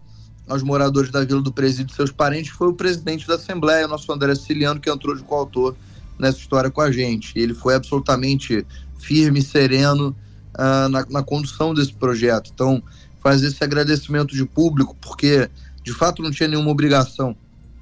aos 0.47 0.63
moradores 0.63 1.11
da 1.11 1.25
Vila 1.25 1.41
do 1.41 1.51
Presídio 1.51 1.91
e 1.95 1.97
seus 1.97 2.13
parentes, 2.13 2.51
foi 2.51 2.69
o 2.69 2.75
presidente 2.75 3.27
da 3.27 3.37
Assembleia, 3.37 3.87
o 3.87 3.89
nosso 3.89 4.13
André 4.13 4.35
Ciliano, 4.35 4.79
que 4.79 4.91
entrou 4.91 5.17
de 5.17 5.23
coautor 5.23 5.75
nessa 6.19 6.39
história 6.39 6.71
com 6.71 6.81
a 6.81 6.91
gente. 6.91 7.39
Ele 7.39 7.55
foi 7.55 7.75
absolutamente 7.75 8.67
firme 8.99 9.41
sereno 9.43 10.17
uh, 10.55 10.89
na, 10.89 11.07
na, 11.09 11.23
condução 11.23 11.73
desse 11.73 11.93
projeto. 11.93 12.51
Então, 12.53 12.83
fazer 13.21 13.49
esse 13.49 13.63
agradecimento 13.63 14.35
de 14.35 14.45
público, 14.45 14.97
porque 15.01 15.49
de 15.83 15.93
fato 15.93 16.23
não 16.23 16.31
tinha 16.31 16.49
nenhuma 16.49 16.71
obrigação 16.71 17.37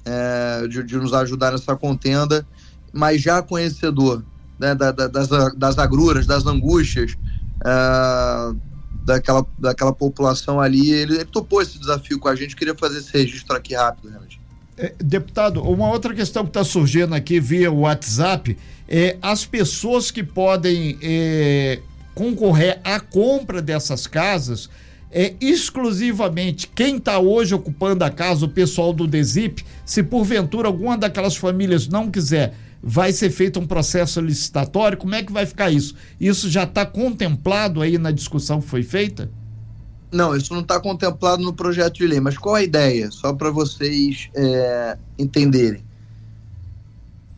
é, 0.05 0.67
de, 0.67 0.83
de, 0.83 0.95
nos 0.97 1.13
ajudar 1.13 1.51
nessa 1.51 1.75
contenda, 1.75 2.47
mas 2.93 3.21
já 3.21 3.41
conhecedor 3.41 4.23
né, 4.57 4.73
da, 4.73 4.91
da, 4.91 5.07
das, 5.07 5.27
das 5.55 5.77
agruras, 5.77 6.25
das 6.25 6.45
angústias 6.45 7.15
uh, 7.61 8.57
daquela, 9.03 9.45
daquela 9.59 9.93
população 9.93 10.59
ali, 10.59 10.91
ele, 10.91 11.15
ele, 11.15 11.25
topou 11.25 11.61
esse 11.61 11.77
desafio 11.77 12.19
com 12.19 12.27
a 12.27 12.35
gente. 12.35 12.55
Queria 12.55 12.75
fazer 12.75 12.99
esse 12.99 13.11
registro 13.11 13.55
aqui 13.55 13.75
rápido, 13.75 14.09
Renato. 14.09 14.46
É, 14.77 14.93
deputado, 14.99 15.63
uma 15.63 15.89
outra 15.89 16.13
questão 16.13 16.43
que 16.43 16.51
está 16.51 16.63
surgindo 16.63 17.15
aqui 17.15 17.39
via 17.39 17.71
WhatsApp 17.71 18.55
é 18.87 19.17
as 19.21 19.43
pessoas 19.43 20.11
que 20.11 20.23
podem 20.23 20.99
é, 21.01 21.79
concorrer 22.13 22.79
à 22.83 22.99
compra 22.99 23.59
dessas 23.59 24.05
casas 24.05 24.69
é 25.11 25.33
exclusivamente 25.39 26.67
quem 26.75 26.97
está 26.97 27.17
hoje 27.17 27.55
ocupando 27.55 28.03
a 28.03 28.09
casa, 28.09 28.45
o 28.45 28.49
pessoal 28.49 28.93
do 28.93 29.07
DESIP, 29.07 29.63
se 29.85 30.03
porventura 30.03 30.67
alguma 30.67 30.97
daquelas 30.97 31.35
famílias 31.35 31.87
não 31.87 32.11
quiser, 32.11 32.53
vai 32.83 33.11
ser 33.11 33.29
feito 33.29 33.59
um 33.59 33.65
processo 33.65 34.19
licitatório, 34.21 34.97
como 34.97 35.15
é 35.15 35.23
que 35.23 35.31
vai 35.31 35.45
ficar 35.45 35.71
isso? 35.71 35.95
Isso 36.19 36.49
já 36.49 36.63
está 36.63 36.85
contemplado 36.85 37.81
aí 37.81 37.97
na 37.97 38.11
discussão 38.11 38.61
que 38.61 38.67
foi 38.67 38.83
feita? 38.83 39.31
Não, 40.11 40.35
isso 40.35 40.53
não 40.53 40.61
está 40.61 40.79
contemplado 40.79 41.43
no 41.43 41.53
projeto 41.53 41.95
de 41.95 42.07
lei, 42.07 42.19
mas 42.19 42.37
qual 42.37 42.55
a 42.55 42.63
ideia? 42.63 43.11
Só 43.11 43.33
para 43.33 43.51
vocês 43.51 44.29
é, 44.33 44.97
entenderem. 45.19 45.83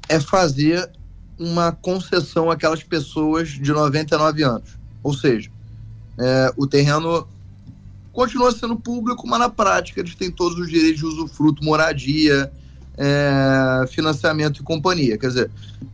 É 0.07 0.19
fazer 0.19 0.89
uma 1.37 1.71
concessão 1.71 2.51
àquelas 2.51 2.83
pessoas 2.83 3.49
de 3.49 3.71
99 3.71 4.43
anos. 4.43 4.77
Ou 5.01 5.13
seja, 5.13 5.49
é, 6.17 6.53
o 6.57 6.67
terreno 6.67 7.27
continua 8.11 8.51
sendo 8.51 8.75
público, 8.75 9.25
mas 9.27 9.39
na 9.39 9.49
prática 9.49 10.01
eles 10.01 10.13
têm 10.13 10.29
todos 10.29 10.59
os 10.59 10.69
direitos 10.69 10.99
de 10.99 11.05
usufruto, 11.05 11.63
moradia, 11.63 12.51
é, 12.97 13.87
financiamento 13.87 14.59
e 14.61 14.63
companhia. 14.63 15.17
Quer 15.17 15.27
dizer, 15.27 15.51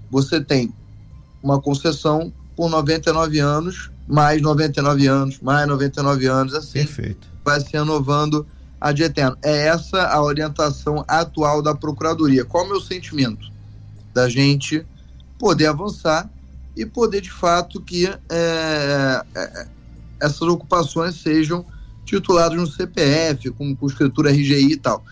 você 0.10 0.44
tem 0.44 0.74
uma 1.44 1.62
concessão 1.62 2.34
por 2.56 2.70
99 2.70 3.40
anos 3.40 3.92
mais 4.08 4.42
99 4.42 5.08
anos, 5.08 5.40
mais 5.40 5.68
99 5.68 6.28
anos, 6.28 6.54
assim. 6.54 6.80
Perfeito. 6.80 7.28
Vai 7.44 7.60
se 7.60 7.74
renovando 7.74 8.46
ad 8.80 9.02
eterno. 9.02 9.38
É 9.44 9.68
essa 9.68 10.08
a 10.08 10.22
orientação 10.22 11.04
atual 11.08 11.62
da 11.62 11.74
Procuradoria. 11.74 12.46
Qual 12.46 12.64
é 12.64 12.68
o 12.68 12.70
meu 12.70 12.82
sentimento? 12.82 13.52
Da 14.14 14.30
gente 14.30 14.86
poder 15.40 15.68
avançar 15.68 16.30
e 16.76 16.86
poder, 16.86 17.22
de 17.22 17.32
fato, 17.32 17.82
que 17.82 18.08
é, 18.30 19.22
é, 19.36 19.68
essas 20.22 20.42
ocupações 20.42 21.16
sejam 21.22 21.66
tituladas 22.06 22.58
no 22.58 22.68
CPF, 22.68 23.50
com, 23.52 23.76
com 23.76 23.88
escritura 23.88 24.32
RGI 24.32 24.74
e 24.74 24.78
tal. 24.78 25.04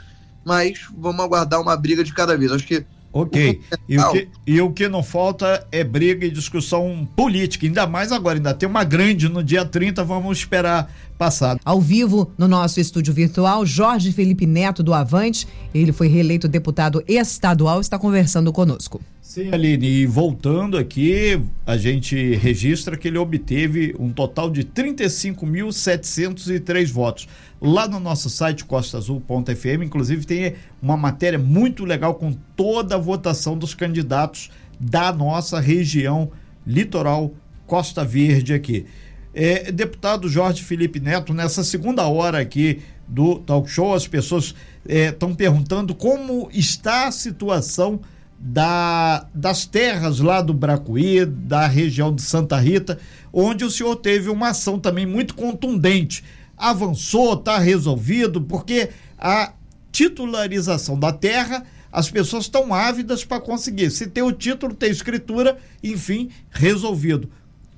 Mas 0.46 0.88
vamos 0.96 1.24
aguardar 1.24 1.60
uma 1.60 1.76
briga 1.76 2.04
de 2.04 2.14
cada 2.14 2.38
vez. 2.38 2.52
Acho 2.52 2.68
que 2.68 2.86
Ok. 3.13 3.62
E 3.88 4.00
o, 4.00 4.12
que, 4.12 4.27
e 4.48 4.62
o 4.62 4.72
que 4.72 4.89
não 4.89 5.03
falta 5.03 5.67
é 5.72 5.84
briga 5.84 6.25
e 6.25 6.32
discussão 6.32 7.08
política. 7.15 7.67
Ainda 7.67 7.86
mais 7.86 8.12
agora, 8.12 8.39
ainda 8.39 8.55
tem 8.55 8.67
uma 8.67 8.84
grande 8.84 9.29
no 9.29 9.43
dia 9.43 9.63
30, 9.63 10.03
vamos 10.03 10.39
esperar 10.39 10.91
passar. 11.15 11.60
Ao 11.63 11.79
vivo, 11.79 12.32
no 12.36 12.48
nosso 12.48 12.79
estúdio 12.79 13.13
virtual, 13.13 13.65
Jorge 13.67 14.12
Felipe 14.12 14.48
Neto 14.48 14.82
do 14.82 14.96
Avante. 14.96 15.48
Ele 15.74 15.91
foi 15.91 16.08
reeleito 16.08 16.48
deputado 16.48 17.03
estadual, 17.08 17.79
está 17.79 18.00
conversando 18.00 18.51
conosco. 18.51 19.00
Sim, 19.34 19.50
Aline, 19.52 19.88
e 19.88 20.06
voltando 20.06 20.78
aqui, 20.78 21.42
a 21.66 21.75
gente 21.75 22.36
registra 22.36 22.96
que 22.96 23.08
ele 23.08 23.18
obteve 23.18 23.96
um 23.98 24.12
total 24.12 24.48
de 24.48 24.63
35.703 24.63 26.92
votos. 26.92 27.28
Lá 27.60 27.88
no 27.88 28.00
nosso 28.00 28.30
site 28.30 28.63
costaazul.fm, 28.63 29.84
inclusive, 29.84 30.24
tem 30.24 30.54
uma 30.80 30.96
matéria 30.96 31.40
muito 31.40 31.84
legal 31.84 32.13
com 32.13 32.32
toda 32.56 32.94
a 32.94 33.00
votação 33.00 33.58
dos 33.58 33.74
candidatos 33.74 34.52
da 34.80 35.12
nossa 35.12 35.60
região 35.60 36.30
litoral 36.63 37.34
Costa 37.66 38.06
Verde 38.06 38.54
aqui. 38.54 38.86
É, 39.34 39.72
deputado 39.72 40.30
Jorge 40.30 40.62
Felipe 40.62 41.00
Neto, 41.00 41.34
nessa 41.34 41.63
segunda 41.63 42.06
hora 42.06 42.38
aqui 42.38 42.84
do 43.08 43.40
talk 43.40 43.68
show, 43.68 43.96
as 43.96 44.08
pessoas 44.08 44.54
estão 44.88 45.32
é, 45.32 45.34
perguntando 45.34 45.96
como 45.96 46.52
está 46.54 47.08
a 47.08 47.12
situação 47.12 48.00
da, 48.46 49.26
das 49.34 49.66
terras 49.66 50.20
lá 50.20 50.42
do 50.42 50.54
Bracuí, 50.54 51.26
da 51.26 51.66
região 51.66 52.14
de 52.14 52.22
Santa 52.22 52.60
Rita, 52.60 53.00
onde 53.32 53.64
o 53.64 53.72
senhor 53.72 53.96
teve 53.96 54.30
uma 54.30 54.50
ação 54.50 54.78
também 54.78 55.06
muito 55.06 55.34
contundente. 55.34 56.26
Avançou, 56.58 57.36
está 57.36 57.58
resolvido, 57.58 58.42
porque 58.42 58.90
a 59.18 59.54
titularização 59.94 61.00
da 61.00 61.14
terra, 61.14 61.66
as 61.90 62.12
pessoas 62.12 62.44
estão 62.44 62.74
ávidas 62.74 63.24
para 63.24 63.40
conseguir. 63.40 63.90
Se 63.92 64.08
tem 64.08 64.24
o 64.24 64.34
título, 64.34 64.74
tem 64.74 64.92
escritura, 64.92 65.58
enfim, 65.82 66.30
resolvido. 66.52 67.32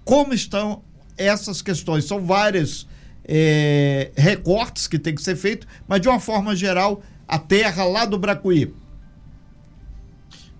Como 0.03 0.33
estão 0.33 0.81
essas 1.15 1.61
questões? 1.61 2.05
São 2.05 2.25
vários 2.25 2.87
é, 3.23 4.11
recortes 4.17 4.87
que 4.87 4.97
tem 4.97 5.13
que 5.13 5.21
ser 5.21 5.35
feito, 5.35 5.67
mas 5.87 6.01
de 6.01 6.07
uma 6.07 6.19
forma 6.19 6.55
geral, 6.55 7.03
a 7.27 7.37
terra 7.37 7.83
lá 7.83 8.03
do 8.03 8.17
Bracuí 8.17 8.73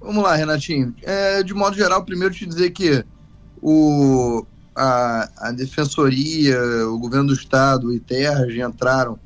Vamos 0.06 0.24
lá, 0.24 0.36
Renatinho. 0.36 0.94
É, 1.02 1.42
de 1.42 1.52
modo 1.52 1.76
geral, 1.76 2.06
primeiro 2.06 2.32
te 2.32 2.46
dizer 2.46 2.70
que 2.70 3.04
o, 3.60 4.46
a, 4.76 5.48
a 5.48 5.52
Defensoria, 5.52 6.60
o 6.88 7.00
Governo 7.00 7.30
do 7.30 7.34
Estado 7.34 7.92
e 7.92 8.00
Terras 8.00 8.54
entraram 8.54 9.18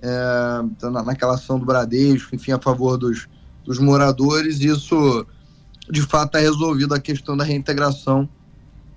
é, 0.00 0.88
na, 0.88 1.02
naquela 1.02 1.34
ação 1.34 1.58
do 1.58 1.66
Bradesco, 1.66 2.34
enfim, 2.34 2.52
a 2.52 2.58
favor 2.58 2.96
dos, 2.96 3.28
dos 3.62 3.78
moradores. 3.78 4.60
Isso, 4.60 5.26
de 5.90 6.00
fato, 6.00 6.38
é 6.38 6.40
resolvido 6.40 6.94
a 6.94 7.00
questão 7.00 7.36
da 7.36 7.44
reintegração 7.44 8.26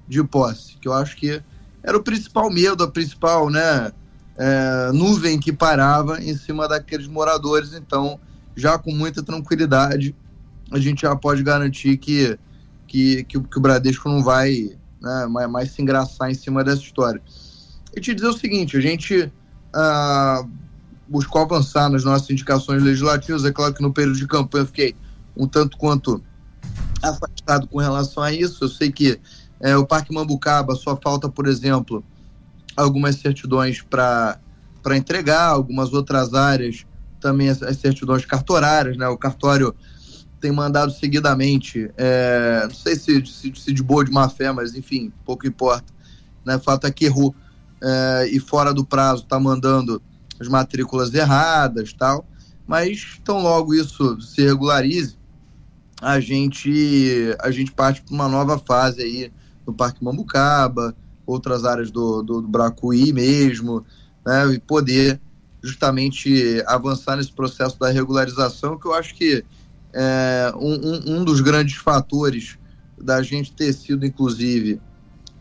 de 0.08 0.24
posse, 0.24 0.78
que 0.78 0.88
eu 0.88 0.94
acho 0.94 1.18
que 1.18 1.44
era 1.84 1.98
o 1.98 2.04
principal 2.04 2.50
medo, 2.50 2.82
a 2.82 2.90
principal 2.90 3.50
né, 3.50 3.92
é, 4.38 4.90
nuvem 4.94 5.38
que 5.38 5.52
parava 5.52 6.24
em 6.24 6.34
cima 6.38 6.66
daqueles 6.66 7.08
moradores. 7.10 7.74
Então, 7.74 8.18
já 8.56 8.78
com 8.78 8.94
muita 8.94 9.22
tranquilidade, 9.22 10.16
a 10.72 10.80
gente 10.80 11.02
já 11.02 11.16
pode 11.16 11.44
garantir 11.44 11.98
que, 11.98 12.38
que, 12.88 13.24
que, 13.24 13.40
que 13.40 13.58
o 13.58 13.62
Bradesco 13.62 14.10
não 14.10 14.24
vai 14.24 14.78
né, 15.02 15.28
mais, 15.28 15.50
mais, 15.50 15.72
se 15.72 15.82
engraçar 15.82 16.30
em 16.30 16.34
cima 16.34 16.64
dessa 16.64 16.82
história. 16.82 17.22
E 17.96 18.02
te 18.02 18.14
dizer 18.14 18.28
o 18.28 18.38
seguinte, 18.38 18.76
a 18.78 18.82
gente 18.82 19.32
ah, 19.74 20.44
buscou 21.08 21.42
avançar 21.42 21.90
nas 21.90 22.04
nossas 22.04 22.30
indicações 22.30 22.82
legislativas, 22.82 23.46
é 23.46 23.52
claro 23.52 23.74
que 23.74 23.82
no 23.82 23.94
período 23.94 24.18
de 24.18 24.28
campanha 24.28 24.64
eu 24.64 24.68
fiquei 24.68 24.96
um 25.38 25.48
tanto 25.48 25.78
quanto 25.78 26.22
afastado 27.02 27.68
com 27.68 27.80
relação 27.80 28.24
a 28.24 28.32
isso, 28.34 28.64
eu 28.64 28.70
sei 28.70 28.92
que 28.92 29.20
é, 29.60 29.78
o 29.78 29.86
Parque 29.86 30.14
Mambucaba 30.14 30.76
só 30.76 30.98
falta, 31.02 31.30
por 31.30 31.48
exemplo, 31.48 32.04
algumas 32.76 33.16
certidões 33.16 33.82
para 33.82 34.40
entregar, 34.96 35.48
algumas 35.48 35.94
outras 35.94 36.34
áreas 36.34 36.86
também 37.26 37.50
as, 37.50 37.60
certidões 37.78 38.24
cartorárias, 38.24 38.98
né? 38.98 39.08
O 39.08 39.18
cartório 39.18 39.74
tem 40.46 40.52
mandado 40.52 40.92
seguidamente, 40.92 41.90
é, 41.98 42.66
não 42.66 42.76
sei 42.76 42.96
se, 42.96 43.26
se, 43.26 43.52
se, 43.56 43.74
de 43.74 43.82
boa 43.82 44.02
ou 44.02 44.04
de 44.04 44.12
má 44.12 44.30
fé, 44.30 44.52
mas 44.52 44.76
enfim, 44.76 45.12
pouco 45.26 45.48
importa. 45.48 45.92
Né? 46.46 46.56
O 46.56 46.60
fato 46.60 46.86
é 46.86 46.92
que 46.92 47.06
errou 47.06 47.34
é, 47.82 48.30
e 48.32 48.40
fora 48.40 48.72
do 48.72 48.86
prazo 48.86 49.24
está 49.24 49.40
mandando 49.40 50.00
as 50.40 50.48
matrículas 50.48 51.12
erradas 51.16 51.94
tal, 51.94 52.28
mas 52.68 53.20
tão 53.24 53.42
logo 53.42 53.74
isso 53.74 54.22
se 54.22 54.44
regularize, 54.44 55.18
a 56.00 56.20
gente, 56.20 57.36
a 57.40 57.50
gente 57.50 57.72
parte 57.72 58.04
para 58.04 58.14
uma 58.14 58.30
nova 58.30 58.60
fase 58.60 59.02
aí 59.02 59.34
no 59.66 59.74
Parque 59.74 60.04
Mambucaba, 60.04 60.96
outras 61.26 61.66
áreas 61.66 61.90
do, 61.90 62.22
do, 62.22 62.42
do 62.42 62.48
Bracuí 62.48 63.12
mesmo, 63.12 63.84
né, 64.24 64.54
e 64.54 64.60
poder 64.60 65.20
justamente 65.64 66.64
avançar 66.68 67.16
nesse 67.16 67.32
processo 67.32 67.80
da 67.80 67.90
regularização, 67.90 68.78
que 68.78 68.86
eu 68.86 68.94
acho 68.94 69.16
que 69.16 69.44
é, 69.96 70.54
um, 70.58 71.20
um, 71.20 71.24
dos 71.24 71.40
grandes 71.40 71.76
fatores 71.76 72.58
da 73.02 73.24
gente 73.24 73.54
ter 73.54 73.72
sido, 73.72 74.06
inclusive, 74.06 74.82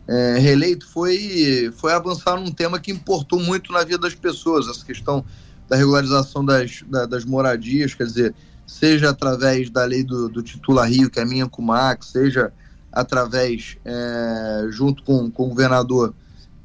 é, 0.07 0.37
reeleito 0.39 0.87
foi, 0.87 1.73
foi 1.75 1.91
avançar 1.91 2.39
num 2.39 2.51
tema 2.51 2.79
que 2.79 2.89
importou 2.89 3.39
muito 3.39 3.73
na 3.73 3.83
vida 3.83 3.97
das 3.97 4.15
pessoas, 4.15 4.67
essa 4.69 4.85
questão 4.85 5.25
da 5.67 5.75
regularização 5.75 6.45
das, 6.45 6.83
da, 6.87 7.05
das 7.05 7.25
moradias, 7.25 7.93
quer 7.93 8.05
dizer, 8.05 8.33
seja 8.65 9.09
através 9.09 9.69
da 9.69 9.83
lei 9.83 10.03
do, 10.03 10.29
do 10.29 10.41
Titula 10.41 10.85
Rio, 10.85 11.09
que 11.09 11.19
é 11.19 11.25
minha 11.25 11.47
com 11.47 11.61
o 11.61 11.65
Max, 11.65 12.07
seja 12.07 12.53
através, 12.93 13.77
é, 13.83 14.67
junto 14.69 15.03
com, 15.03 15.29
com 15.29 15.47
o 15.47 15.49
governador, 15.49 16.13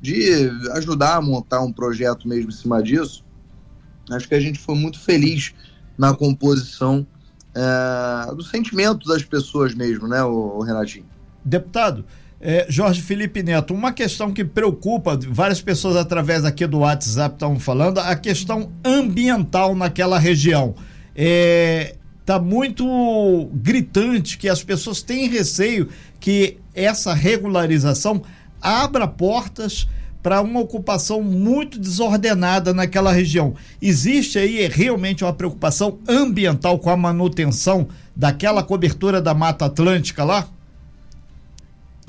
de 0.01 0.49
ajudar 0.75 1.17
a 1.17 1.21
montar 1.21 1.61
um 1.61 1.73
projeto 1.73 2.29
mesmo 2.29 2.51
em 2.51 2.55
cima 2.55 2.81
disso, 2.81 3.25
acho 4.11 4.29
que 4.29 4.35
a 4.35 4.41
gente 4.41 4.61
foi 4.61 4.77
muito 4.77 5.01
feliz 5.01 5.53
na 5.99 6.15
composição 6.15 7.07
é, 7.55 8.35
do 8.35 8.43
sentimento 8.43 9.07
das 9.07 9.23
pessoas 9.23 9.75
mesmo, 9.75 10.07
né, 10.07 10.23
o, 10.23 10.59
o 10.59 10.63
Renatinho? 10.63 11.07
Deputado, 11.45 12.05
é, 12.41 12.67
Jorge 12.69 13.03
Felipe 13.03 13.43
Neto, 13.43 13.75
uma 13.75 13.93
questão 13.93 14.33
que 14.33 14.45
preocupa, 14.45 15.19
várias 15.29 15.61
pessoas 15.61 15.97
através 15.97 16.45
aqui 16.45 16.67
do 16.67 16.79
WhatsApp 16.79 17.35
estão 17.35 17.59
falando, 17.61 17.99
a 17.99 18.17
questão 18.17 18.71
ambiental 18.85 19.75
naquela 19.75 20.19
região. 20.19 20.75
É, 21.15 21.97
tá 22.25 22.39
muito 22.39 23.51
gritante 23.53 24.39
que 24.39 24.49
as 24.49 24.63
pessoas 24.63 25.03
têm 25.03 25.29
receio 25.29 25.89
que 26.19 26.59
essa 26.75 27.13
regularização 27.13 28.23
abra 28.61 29.07
portas 29.07 29.89
para 30.23 30.41
uma 30.41 30.61
ocupação 30.61 31.23
muito 31.23 31.79
desordenada 31.79 32.73
naquela 32.75 33.13
região. 33.13 33.55
Existe 33.81 34.39
aí 34.39 34.69
realmente 34.69 35.25
uma 35.25 35.33
preocupação 35.33 35.99
ambiental 36.09 36.79
com 36.79 36.91
a 36.91 36.97
manutenção 36.97 37.89
daquela 38.15 38.63
cobertura 38.63 39.21
da 39.21 39.33
Mata 39.33 39.67
Atlântica 39.67 40.25
lá? 40.25 40.47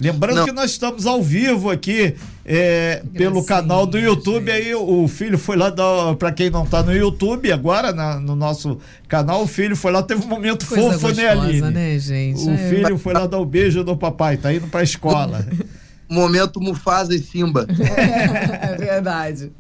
Lembrando 0.01 0.38
Não. 0.38 0.46
que 0.46 0.51
nós 0.51 0.72
estamos 0.72 1.06
ao 1.06 1.22
vivo 1.22 1.70
aqui 1.70 2.15
é, 2.44 3.03
pelo 3.13 3.44
canal 3.46 3.86
do 3.86 4.00
YouTube. 4.00 4.51
Gente. 4.51 4.68
Aí 4.70 4.74
o 4.74 5.08
filho 5.08 5.38
foi 5.38 5.56
lá, 5.56 5.72
para 6.18 6.32
quem 6.32 6.50
não 6.50 6.63
está 6.63 6.82
no 6.82 6.91
YouTube 6.91 7.51
agora, 7.51 7.94
na, 7.94 8.20
no 8.20 8.36
nosso 8.36 8.80
canal, 9.08 9.44
o 9.44 9.48
filho 9.48 9.75
foi 9.75 9.91
lá, 9.91 10.01
teve 10.01 10.25
um 10.25 10.27
momento 10.27 10.65
Coisa 10.65 10.94
fofo, 10.94 11.08
né, 11.10 11.10
gostosa, 11.10 11.22
né, 11.22 11.30
Aline? 11.30 11.72
Né, 11.72 12.00
gente? 12.00 12.41
O 12.41 12.50
é. 12.50 12.70
filho 12.70 12.98
foi 12.98 13.13
lá 13.13 13.27
dar 13.27 13.38
o 13.38 13.44
um 13.44 13.46
beijo 13.46 13.84
do 13.84 13.96
papai, 13.96 14.38
tá 14.38 14.51
indo 14.51 14.65
para 14.68 14.80
a 14.80 14.84
escola. 14.84 15.46
momento 16.12 16.60
Mufasa 16.60 17.15
e 17.15 17.20
Simba. 17.20 17.65
É, 17.80 18.74
é 18.74 18.77
verdade. 18.77 19.51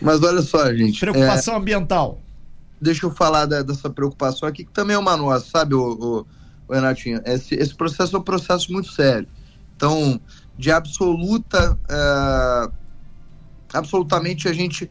Mas 0.00 0.22
olha 0.22 0.42
só, 0.42 0.72
gente. 0.74 1.00
Preocupação 1.00 1.54
é, 1.54 1.56
ambiental. 1.58 2.20
Deixa 2.80 3.06
eu 3.06 3.10
falar 3.10 3.46
da, 3.46 3.62
dessa 3.62 3.90
preocupação 3.90 4.48
aqui, 4.48 4.64
que 4.64 4.72
também 4.72 4.96
é 4.96 4.98
uma 4.98 5.16
nossa, 5.16 5.46
sabe, 5.46 5.74
o, 5.74 6.26
o 6.66 6.72
Renatinho, 6.72 7.20
esse, 7.24 7.54
esse 7.54 7.74
processo 7.74 8.16
é 8.16 8.18
um 8.18 8.22
processo 8.22 8.72
muito 8.72 8.90
sério. 8.90 9.28
Então, 9.76 10.20
de 10.58 10.70
absoluta. 10.70 11.78
Uh, 11.88 12.80
absolutamente 13.72 14.48
a 14.48 14.52
gente 14.52 14.90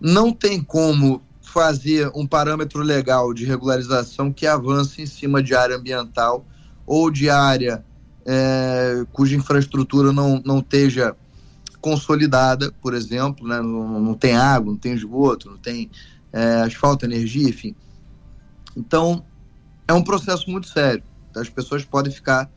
não 0.00 0.32
tem 0.32 0.62
como 0.62 1.22
fazer 1.42 2.10
um 2.14 2.26
parâmetro 2.26 2.80
legal 2.80 3.34
de 3.34 3.44
regularização 3.44 4.32
que 4.32 4.46
avance 4.46 5.02
em 5.02 5.06
cima 5.06 5.42
de 5.42 5.54
área 5.54 5.76
ambiental 5.76 6.46
ou 6.86 7.10
de 7.10 7.28
área 7.28 7.84
é, 8.26 9.04
cuja 9.12 9.36
infraestrutura 9.36 10.12
não, 10.12 10.42
não 10.44 10.58
esteja 10.58 11.16
consolidada, 11.80 12.72
por 12.80 12.94
exemplo, 12.94 13.46
né? 13.46 13.60
não, 13.60 14.00
não 14.00 14.14
tem 14.14 14.36
água, 14.36 14.72
não 14.72 14.78
tem 14.78 14.92
esgoto, 14.92 15.50
não 15.50 15.56
tem 15.56 15.90
é, 16.32 16.62
asfalto, 16.62 17.04
energia, 17.04 17.48
enfim. 17.48 17.74
Então, 18.76 19.24
é 19.88 19.92
um 19.92 20.02
processo 20.02 20.50
muito 20.50 20.68
sério. 20.68 21.02
As 21.34 21.48
pessoas 21.48 21.84
podem 21.84 22.12
ficar 22.12 22.50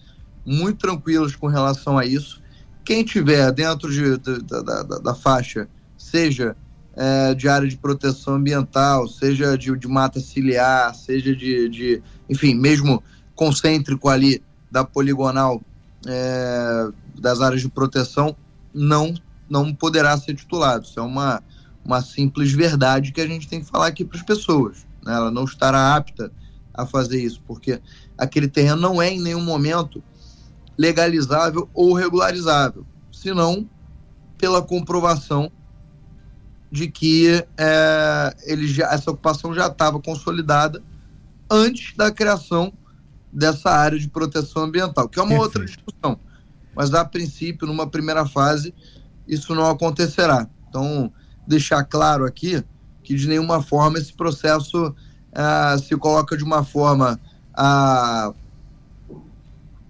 muito 0.46 0.80
tranquilas 0.80 1.36
com 1.36 1.48
relação 1.48 1.98
a 1.98 2.06
isso. 2.06 2.42
Quem 2.84 3.04
tiver 3.04 3.52
dentro 3.52 3.92
de, 3.92 4.18
da, 4.18 4.62
da, 4.62 4.84
da, 4.84 5.16
faixa, 5.16 5.70
seja 5.98 6.56
é, 6.96 7.34
de 7.34 7.48
área 7.48 7.68
de 7.68 7.78
proteção 7.78 8.36
ambiental, 8.36 9.08
seja 9.08 9.58
de, 9.58 9.76
de 9.78 9.88
mata 9.88 10.20
ciliar, 10.20 10.94
seja 10.94 11.36
de, 11.36 11.70
de, 11.70 12.04
enfim, 12.30 12.54
mesmo 12.54 13.02
concêntrico 13.36 14.10
ali 14.10 14.44
da 14.74 14.84
poligonal 14.84 15.62
é, 16.08 16.90
das 17.22 17.42
áreas 17.42 17.62
de 17.62 17.70
proteção, 17.70 18.36
não, 18.74 19.14
não 19.48 19.72
poderá 19.72 20.18
ser 20.18 20.34
titulado. 20.34 20.84
Isso 20.84 21.00
é 21.00 21.04
uma, 21.04 21.44
uma 21.86 22.02
simples 22.02 22.52
verdade 22.52 23.12
que 23.12 23.22
a 23.22 23.28
gente 23.28 23.48
tem 23.48 23.62
que 23.62 23.70
falar 23.70 23.86
aqui 23.86 24.04
para 24.04 24.18
as 24.18 24.26
pessoas. 24.26 24.84
Né? 25.06 25.14
Ela 25.14 25.30
não 25.30 25.44
estará 25.44 25.96
apta 25.96 26.32
a 26.74 26.88
fazer 26.88 27.22
isso, 27.22 27.40
porque 27.46 27.80
aquele 28.18 28.48
terreno 28.48 28.82
não 28.82 29.00
é 29.00 29.12
em 29.12 29.22
nenhum 29.22 29.44
momento 29.44 30.04
legalizável 30.76 31.70
ou 31.72 31.94
regularizável, 31.94 32.84
senão 33.12 33.70
pela 34.40 34.60
comprovação 34.60 35.52
de 36.72 36.88
que 36.88 37.46
é, 37.56 38.36
ele 38.46 38.66
já, 38.66 38.92
essa 38.92 39.12
ocupação 39.12 39.54
já 39.54 39.68
estava 39.68 40.02
consolidada 40.02 40.82
antes 41.48 41.96
da 41.96 42.12
criação 42.12 42.74
dessa 43.34 43.72
área 43.72 43.98
de 43.98 44.08
proteção 44.08 44.64
ambiental, 44.64 45.10
que 45.10 45.20
é 45.20 45.22
uma 45.22 45.30
Perfeito. 45.30 45.60
outra 45.60 45.66
discussão. 45.66 46.20
Mas 46.76 46.94
a 46.94 47.04
princípio, 47.04 47.68
numa 47.68 47.88
primeira 47.88 48.26
fase, 48.26 48.74
isso 49.28 49.54
não 49.56 49.70
acontecerá. 49.70 50.48
Então, 50.70 51.12
deixar 51.48 51.84
claro 51.84 52.26
aqui 52.26 52.64
que 53.04 53.16
de 53.16 53.28
nenhuma 53.28 53.62
forma 53.62 53.98
esse 53.98 54.14
processo 54.14 54.88
uh, 54.88 55.80
se 55.80 55.96
coloca 55.98 56.38
de 56.38 56.44
uma 56.44 56.64
forma 56.64 57.20
a, 57.54 58.34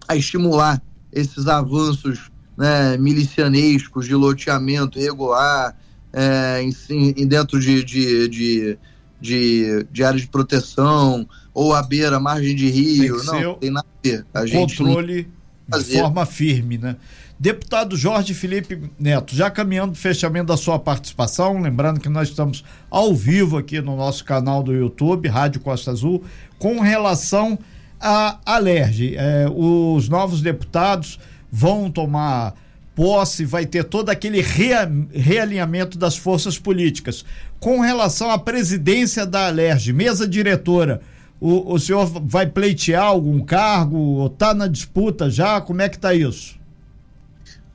a 0.07 0.15
estimular 0.15 0.81
esses 1.11 1.47
avanços 1.47 2.31
né, 2.57 2.97
milicianescos 2.97 4.05
de 4.05 4.15
loteamento 4.15 4.99
irregular 4.99 5.75
é, 6.11 6.61
em, 6.61 6.73
em, 7.17 7.27
dentro 7.27 7.59
de, 7.59 7.83
de, 7.83 8.27
de, 8.27 8.77
de, 9.19 9.87
de 9.91 10.03
áreas 10.03 10.21
de 10.21 10.27
proteção 10.27 11.27
ou 11.53 11.73
à 11.73 11.83
beira, 11.83 12.19
margem 12.19 12.55
de 12.55 12.69
rio. 12.69 13.23
Tem 13.23 13.41
não, 13.41 13.53
tem 13.55 13.71
nada 13.71 13.85
a 13.87 14.07
ver. 14.07 14.25
A 14.33 14.49
controle 14.49 15.27
de 15.67 15.83
forma 15.83 16.25
firme, 16.25 16.77
né? 16.77 16.95
Deputado 17.39 17.97
Jorge 17.97 18.33
Felipe 18.33 18.89
Neto, 18.97 19.35
já 19.35 19.49
caminhando 19.49 19.93
o 19.93 19.95
fechamento 19.95 20.47
da 20.47 20.55
sua 20.55 20.79
participação, 20.79 21.61
lembrando 21.61 21.99
que 21.99 22.07
nós 22.07 22.29
estamos 22.29 22.63
ao 22.89 23.13
vivo 23.13 23.57
aqui 23.57 23.81
no 23.81 23.97
nosso 23.97 24.23
canal 24.23 24.63
do 24.63 24.73
YouTube, 24.73 25.27
Rádio 25.27 25.59
Costa 25.59 25.91
Azul, 25.91 26.23
com 26.57 26.79
relação 26.79 27.59
a 27.99 28.39
Alerj. 28.45 29.15
É, 29.17 29.47
os 29.53 30.07
novos 30.07 30.41
deputados 30.41 31.19
vão 31.51 31.91
tomar 31.91 32.53
posse, 32.95 33.43
vai 33.43 33.65
ter 33.65 33.83
todo 33.83 34.09
aquele 34.09 34.41
rea, 34.41 34.89
realinhamento 35.11 35.97
das 35.97 36.15
forças 36.15 36.57
políticas. 36.57 37.25
Com 37.59 37.79
relação 37.79 38.29
à 38.29 38.37
presidência 38.37 39.25
da 39.25 39.47
Alerj, 39.47 39.91
mesa 39.91 40.27
diretora, 40.27 41.01
o, 41.43 41.73
o 41.73 41.77
senhor 41.77 42.05
vai 42.05 42.47
pleitear 42.47 43.03
algum 43.03 43.43
cargo? 43.43 44.27
Está 44.27 44.53
na 44.53 44.65
disputa 44.65 45.29
já? 45.29 45.59
Como 45.59 45.81
é 45.81 45.89
que 45.89 45.97
está 45.97 46.13
isso? 46.13 46.57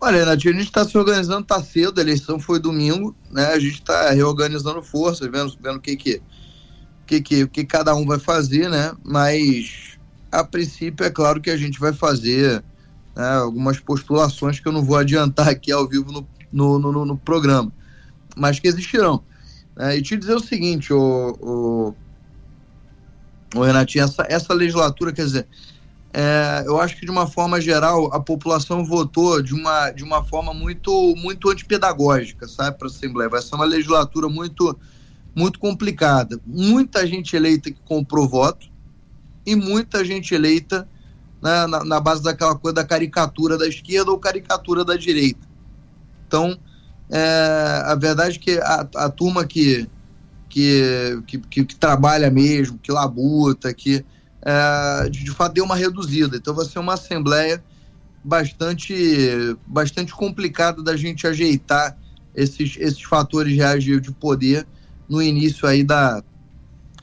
Olha, 0.01 0.21
Renatinho, 0.21 0.55
a 0.55 0.57
gente 0.57 0.69
está 0.69 0.87
se 0.87 0.97
organizando, 0.97 1.43
está 1.43 1.63
cedo, 1.63 1.99
a 1.99 2.01
eleição 2.01 2.41
foi 2.41 2.59
domingo, 2.59 3.15
né? 3.31 3.49
A 3.49 3.59
gente 3.59 3.75
está 3.75 4.11
reorganizando 4.11 4.83
forças, 4.83 5.31
vendo, 5.31 5.55
vendo 5.61 5.77
o 5.77 5.81
que 5.83 5.97
que, 5.97 6.23
que, 7.07 7.21
que, 7.21 7.47
que 7.47 7.65
cada 7.67 7.95
um 7.95 8.07
vai 8.07 8.19
fazer, 8.19 8.71
né? 8.71 8.95
Mas, 9.05 9.99
a 10.33 10.43
princípio, 10.43 11.05
é 11.05 11.11
claro 11.11 11.39
que 11.39 11.51
a 11.51 11.57
gente 11.59 11.79
vai 11.79 11.93
fazer 11.93 12.65
né, 13.15 13.29
algumas 13.35 13.79
postulações 13.79 14.59
que 14.59 14.67
eu 14.67 14.73
não 14.73 14.83
vou 14.83 14.97
adiantar 14.97 15.47
aqui 15.47 15.71
ao 15.71 15.87
vivo 15.87 16.11
no, 16.11 16.27
no, 16.51 16.79
no, 16.79 17.05
no 17.05 17.19
programa, 17.19 17.71
mas 18.35 18.59
que 18.59 18.67
existirão. 18.67 19.23
É, 19.77 19.95
e 19.95 20.01
te 20.01 20.17
dizer 20.17 20.37
o 20.37 20.41
seguinte, 20.41 20.91
o, 20.91 21.37
o, 21.43 21.95
o 23.55 23.63
Renatinho, 23.63 24.05
essa, 24.05 24.27
essa 24.29 24.53
legislatura, 24.55 25.13
quer 25.13 25.25
dizer, 25.25 25.47
é, 26.13 26.65
eu 26.67 26.81
acho 26.81 26.97
que 26.97 27.05
de 27.05 27.11
uma 27.11 27.27
forma 27.27 27.61
geral 27.61 28.13
a 28.13 28.21
população 28.21 28.85
votou 28.85 29.43
de 29.43 29.55
uma, 29.55 29.91
de 29.91 30.03
uma 30.03 30.25
forma 30.25 30.55
muito 30.55 31.15
muito 31.17 31.51
antipedagógica, 31.51 32.49
sabe, 32.49 32.79
para 32.79 32.89
a 32.89 32.91
Assembleia. 32.91 33.29
Vai 33.29 33.43
ser 33.43 33.55
uma 33.55 33.65
legislatura 33.65 34.29
muito 34.29 34.77
muito 35.35 35.59
complicada. 35.59 36.41
Muita 36.47 37.07
gente 37.07 37.37
eleita 37.37 37.71
que 37.71 37.81
comprou 37.85 38.29
voto 38.29 38.69
e 39.47 39.55
muita 39.55 40.05
gente 40.05 40.35
eleita 40.35 40.89
né, 41.41 41.67
na, 41.67 41.85
na, 41.85 42.01
base 42.01 42.23
daquela 42.23 42.57
coisa 42.57 42.75
da 42.75 42.85
caricatura 42.85 43.57
da 43.57 43.69
esquerda 43.69 44.11
ou 44.11 44.19
caricatura 44.19 44.85
da 44.85 44.97
direita. 44.97 45.47
Então, 46.27 46.59
é, 47.11 47.83
a 47.85 47.95
verdade 47.95 48.39
é 48.39 48.41
que 48.41 48.59
a, 48.59 48.89
a 48.97 49.09
turma 49.09 49.47
que 49.47 49.89
que, 50.49 51.23
que, 51.27 51.39
que, 51.39 51.65
que 51.65 51.77
trabalha 51.77 52.31
mesmo, 52.31 52.79
que 52.79 52.91
labuta, 52.91 53.73
que 53.73 54.05
é, 54.43 55.09
de, 55.09 55.25
de 55.25 55.31
fato 55.31 55.55
deu 55.55 55.65
uma 55.65 55.77
reduzida. 55.77 56.37
Então 56.37 56.55
vai 56.55 56.65
ser 56.65 56.79
uma 56.79 56.95
assembleia 56.95 57.63
bastante, 58.25 59.57
bastante 59.67 60.13
complicada 60.13 60.83
da 60.83 60.97
gente 60.97 61.27
ajeitar 61.27 61.97
esses, 62.35 62.77
esses 62.79 63.03
fatores 63.03 63.55
reais 63.57 63.83
de, 63.83 64.01
de 64.01 64.13
poder 64.13 64.67
no 65.09 65.23
início 65.23 65.67
aí 65.67 65.83
da 65.83 66.23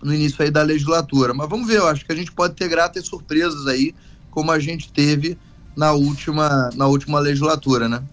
no 0.01 0.13
início 0.13 0.43
aí 0.43 0.51
da 0.51 0.61
legislatura. 0.61 1.33
Mas 1.33 1.49
vamos 1.49 1.67
ver, 1.67 1.77
eu 1.77 1.87
acho 1.87 2.05
que 2.05 2.11
a 2.11 2.15
gente 2.15 2.31
pode 2.31 2.53
ter 2.53 2.67
gratas 2.67 3.07
surpresas 3.07 3.65
aí, 3.65 3.95
como 4.29 4.51
a 4.51 4.59
gente 4.59 4.91
teve 4.91 5.35
na 5.75 5.93
última, 5.93 6.69
na 6.75 6.85
última 6.85 7.19
legislatura, 7.19 7.89
né? 7.89 8.03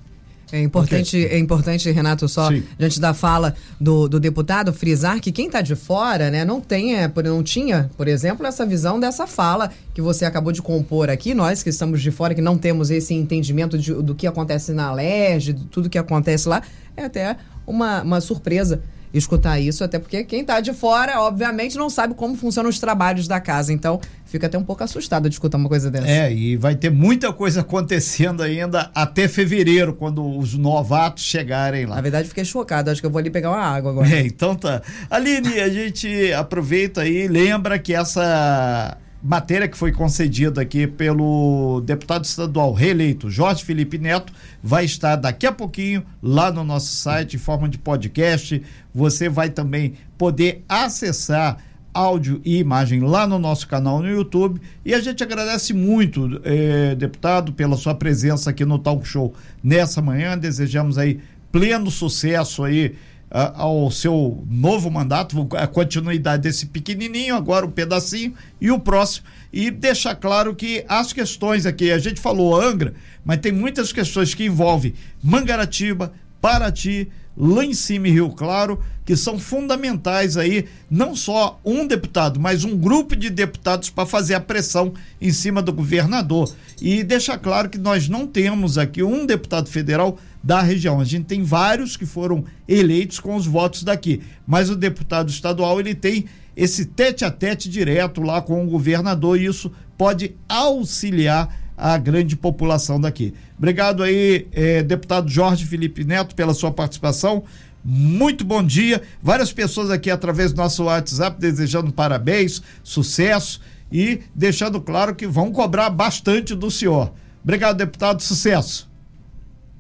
É 0.52 0.60
importante, 0.60 1.16
okay. 1.16 1.34
é 1.34 1.38
importante, 1.38 1.90
Renato, 1.90 2.28
só 2.28 2.48
Sim. 2.50 2.62
diante 2.78 3.00
da 3.00 3.14
fala 3.14 3.54
do, 3.80 4.06
do 4.06 4.20
deputado, 4.20 4.70
frisar 4.70 5.18
que 5.18 5.32
quem 5.32 5.46
está 5.46 5.62
de 5.62 5.74
fora, 5.74 6.30
né, 6.30 6.44
não 6.44 6.60
tem, 6.60 6.94
é, 6.94 7.10
não 7.24 7.42
tinha, 7.42 7.90
por 7.96 8.06
exemplo, 8.06 8.46
essa 8.46 8.66
visão 8.66 9.00
dessa 9.00 9.26
fala 9.26 9.70
que 9.94 10.02
você 10.02 10.26
acabou 10.26 10.52
de 10.52 10.60
compor 10.60 11.08
aqui, 11.08 11.32
nós 11.32 11.62
que 11.62 11.70
estamos 11.70 12.02
de 12.02 12.10
fora, 12.10 12.34
que 12.34 12.42
não 12.42 12.58
temos 12.58 12.90
esse 12.90 13.14
entendimento 13.14 13.78
de, 13.78 13.94
do 13.94 14.14
que 14.14 14.26
acontece 14.26 14.74
na 14.74 14.92
LERJ, 14.92 15.54
de 15.54 15.64
tudo 15.64 15.88
que 15.88 15.96
acontece 15.96 16.46
lá, 16.46 16.62
é 16.94 17.04
até 17.04 17.34
uma, 17.66 18.02
uma 18.02 18.20
surpresa 18.20 18.82
escutar 19.12 19.61
isso, 19.61 19.85
até 19.85 19.98
porque 19.98 20.25
quem 20.25 20.40
está 20.40 20.61
de 20.61 20.72
fora, 20.72 21.20
obviamente, 21.20 21.77
não 21.77 21.90
sabe 21.90 22.14
como 22.14 22.37
funcionam 22.37 22.70
os 22.70 22.79
trabalhos 22.79 23.29
da 23.29 23.40
casa. 23.40 23.72
Então, 23.72 24.01
fica 24.25 24.46
até 24.46 24.57
um 24.57 24.64
pouco 24.64 24.83
assustado 24.83 25.29
de 25.29 25.35
escutar 25.35 25.59
uma 25.59 25.68
coisa 25.68 25.90
dessa. 25.90 26.09
É, 26.09 26.33
e 26.33 26.57
vai 26.57 26.75
ter 26.75 26.90
muita 26.90 27.33
coisa 27.33 27.61
acontecendo 27.61 28.42
ainda 28.42 28.90
até 28.94 29.29
fevereiro, 29.29 29.92
quando 29.92 30.25
os 30.38 30.55
novatos 30.55 31.25
chegarem 31.25 31.87
lá. 31.87 31.96
Na 31.96 32.01
verdade, 32.01 32.29
fiquei 32.29 32.44
chocado. 32.44 32.90
Acho 32.90 33.01
que 33.01 33.07
eu 33.07 33.11
vou 33.11 33.18
ali 33.18 33.31
pegar 33.31 33.51
uma 33.51 33.61
água 33.61 33.90
agora. 33.90 34.12
É, 34.12 34.20
então 34.20 34.55
tá. 34.55 34.83
Aline, 35.09 35.59
a 35.61 35.68
gente 35.70 36.33
aproveita 36.35 37.01
aí, 37.01 37.27
lembra 37.29 37.79
que 37.79 37.94
essa 37.94 38.98
matéria 39.22 39.68
que 39.68 39.78
foi 39.78 39.92
concedida 39.92 40.61
aqui 40.61 40.87
pelo 40.87 41.80
deputado 41.85 42.24
estadual 42.24 42.72
reeleito 42.72 43.30
Jorge 43.30 43.64
Felipe 43.64 43.96
Neto 43.96 44.32
vai 44.62 44.85
estar 44.85 45.16
daqui 45.16 45.46
a 45.46 45.52
pouquinho 45.52 46.04
lá 46.22 46.50
no 46.50 46.64
nosso 46.64 46.94
site 46.94 47.37
em 47.37 47.38
forma 47.38 47.68
de 47.68 47.78
podcast. 47.78 48.62
Você 48.94 49.28
vai 49.28 49.50
também 49.50 49.94
poder 50.18 50.64
acessar 50.68 51.58
áudio 51.94 52.40
e 52.44 52.58
imagem 52.58 53.00
lá 53.00 53.26
no 53.26 53.38
nosso 53.38 53.68
canal 53.68 54.00
no 54.00 54.08
YouTube. 54.08 54.61
E 54.85 54.94
a 54.94 55.00
gente 55.00 55.22
agradece 55.22 55.72
muito, 55.72 56.40
eh, 56.44 56.94
deputado, 56.94 57.52
pela 57.52 57.76
sua 57.76 57.94
presença 57.94 58.50
aqui 58.50 58.64
no 58.64 58.78
Talk 58.78 59.06
Show 59.06 59.35
nessa 59.62 60.00
manhã. 60.00 60.37
Desejamos 60.37 60.98
aí 60.98 61.20
pleno 61.50 61.90
sucesso 61.90 62.64
aí 62.64 62.94
ao 63.33 63.90
seu 63.90 64.45
novo 64.47 64.90
mandato, 64.90 65.49
a 65.57 65.66
continuidade 65.66 66.42
desse 66.42 66.66
pequenininho, 66.66 67.35
agora 67.35 67.64
um 67.64 67.71
pedacinho 67.71 68.35
e 68.61 68.71
o 68.71 68.79
próximo. 68.79 69.27
E 69.51 69.71
deixar 69.71 70.14
claro 70.14 70.55
que 70.55 70.85
as 70.87 71.12
questões 71.12 71.64
aqui, 71.64 71.90
a 71.90 71.99
gente 71.99 72.21
falou 72.21 72.55
Angra, 72.61 72.92
mas 73.25 73.38
tem 73.38 73.51
muitas 73.51 73.92
questões 73.92 74.35
que 74.35 74.45
envolvem 74.45 74.95
Mangaratiba, 75.23 76.12
Paraty, 76.40 77.09
lá 77.37 77.64
em 77.64 77.75
cima 77.75 78.09
em 78.09 78.12
Rio 78.12 78.31
Claro, 78.31 78.79
que 79.05 79.16
são 79.16 79.38
fundamentais 79.38 80.37
aí, 80.37 80.66
não 80.90 81.16
só 81.16 81.61
um 81.64 81.87
deputado, 81.87 82.38
mas 82.38 82.64
um 82.64 82.77
grupo 82.77 83.16
de 83.16 83.31
deputados 83.31 83.90
para 83.90 84.07
fazer 84.07 84.35
a 84.35 84.40
pressão 84.40 84.92
em 85.21 85.33
cima 85.33 85.61
do 85.61 85.73
governador. 85.73 86.53
E 86.81 87.03
deixar 87.03 87.38
claro 87.38 87.68
que 87.68 87.79
nós 87.79 88.09
não 88.09 88.27
temos 88.27 88.79
aqui 88.79 89.03
um 89.03 89.27
deputado 89.27 89.68
federal 89.68 90.18
da 90.42 90.61
região. 90.61 91.01
A 91.01 91.05
gente 91.05 91.25
tem 91.25 91.42
vários 91.42 91.97
que 91.97 92.07
foram 92.07 92.45
eleitos 92.68 93.18
com 93.18 93.35
os 93.35 93.47
votos 93.47 93.83
daqui, 93.83 94.21
mas 94.47 94.71
o 94.71 94.77
deputado 94.77 95.31
estadual 95.31 95.81
ele 95.81 95.95
tem 95.95 96.27
esse 96.57 96.85
tete 96.85 97.25
a 97.25 97.31
tete 97.31 97.68
direto 97.68 98.21
lá 98.21 98.42
com 98.42 98.62
o 98.64 98.68
governador 98.68 99.40
e 99.40 99.47
isso 99.47 99.73
pode 99.97 100.35
auxiliar 100.49 101.62
a 101.76 101.96
grande 101.98 102.37
população 102.37 103.00
daqui. 103.00 103.35
Obrigado 103.56 104.02
aí, 104.02 104.46
eh, 104.52 104.82
deputado 104.82 105.28
Jorge 105.28 105.66
Felipe 105.66 106.04
Neto, 106.04 106.35
pela 106.35 106.54
sua 106.54 106.70
participação. 106.70 107.44
Muito 107.85 108.44
bom 108.44 108.62
dia. 108.62 109.02
Várias 109.20 109.52
pessoas 109.52 109.90
aqui 109.90 110.11
através 110.11 110.52
do 110.52 110.56
nosso 110.58 110.85
WhatsApp 110.85 111.40
desejando 111.40 111.92
parabéns, 111.92 112.62
sucesso 112.82 113.61
e 113.90 114.20
deixando 114.35 114.80
claro 114.80 115.14
que 115.14 115.26
vão 115.26 115.50
cobrar 115.50 115.90
bastante 115.90 116.54
do 116.54 116.70
senhor. 116.70 117.12
Obrigado, 117.42 117.76
deputado. 117.76 118.22
Sucesso. 118.22 118.88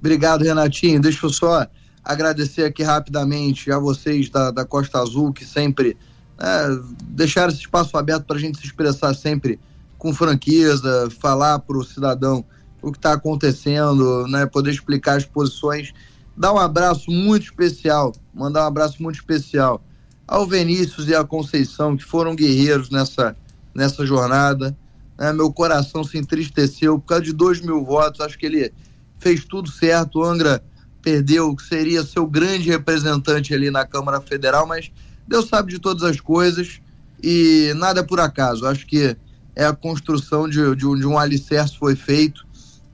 Obrigado, 0.00 0.42
Renatinho. 0.42 1.00
Deixa 1.00 1.24
eu 1.24 1.30
só 1.30 1.66
agradecer 2.04 2.64
aqui 2.64 2.82
rapidamente 2.82 3.70
a 3.70 3.78
vocês 3.78 4.28
da, 4.28 4.50
da 4.50 4.64
Costa 4.64 4.98
Azul 4.98 5.32
que 5.32 5.44
sempre 5.44 5.96
é, 6.38 6.66
deixaram 7.04 7.52
esse 7.52 7.60
espaço 7.60 7.96
aberto 7.96 8.24
para 8.24 8.36
a 8.36 8.40
gente 8.40 8.58
se 8.58 8.66
expressar 8.66 9.14
sempre 9.14 9.60
com 10.02 10.12
franqueza, 10.12 11.08
falar 11.20 11.60
para 11.60 11.78
o 11.78 11.84
cidadão 11.84 12.44
o 12.82 12.90
que 12.90 12.98
está 12.98 13.12
acontecendo, 13.12 14.26
né, 14.26 14.44
poder 14.46 14.72
explicar 14.72 15.16
as 15.16 15.24
posições. 15.24 15.92
Dar 16.36 16.52
um 16.52 16.58
abraço 16.58 17.08
muito 17.08 17.44
especial, 17.44 18.12
mandar 18.34 18.64
um 18.64 18.66
abraço 18.66 19.00
muito 19.00 19.14
especial 19.14 19.80
ao 20.26 20.44
Vinícius 20.44 21.06
e 21.06 21.14
à 21.14 21.22
Conceição, 21.22 21.96
que 21.96 22.02
foram 22.02 22.34
guerreiros 22.34 22.90
nessa, 22.90 23.36
nessa 23.72 24.04
jornada. 24.04 24.76
Né, 25.16 25.32
meu 25.32 25.52
coração 25.52 26.02
se 26.02 26.18
entristeceu 26.18 26.98
por 26.98 27.06
causa 27.06 27.22
de 27.22 27.32
dois 27.32 27.60
mil 27.60 27.84
votos. 27.84 28.20
Acho 28.22 28.36
que 28.36 28.46
ele 28.46 28.74
fez 29.20 29.44
tudo 29.44 29.70
certo. 29.70 30.18
O 30.18 30.24
Angra 30.24 30.64
perdeu 31.00 31.50
o 31.50 31.54
que 31.54 31.62
seria 31.62 32.02
seu 32.02 32.26
grande 32.26 32.68
representante 32.68 33.54
ali 33.54 33.70
na 33.70 33.86
Câmara 33.86 34.20
Federal, 34.20 34.66
mas 34.66 34.90
Deus 35.28 35.46
sabe 35.48 35.72
de 35.72 35.78
todas 35.78 36.02
as 36.02 36.20
coisas 36.20 36.80
e 37.22 37.72
nada 37.76 38.00
é 38.00 38.02
por 38.02 38.18
acaso. 38.18 38.66
Acho 38.66 38.84
que 38.84 39.16
é 39.54 39.64
a 39.64 39.72
construção 39.72 40.48
de, 40.48 40.74
de, 40.76 40.86
um, 40.86 40.96
de 40.96 41.06
um 41.06 41.18
alicerce 41.18 41.76
foi 41.76 41.94
feito 41.94 42.46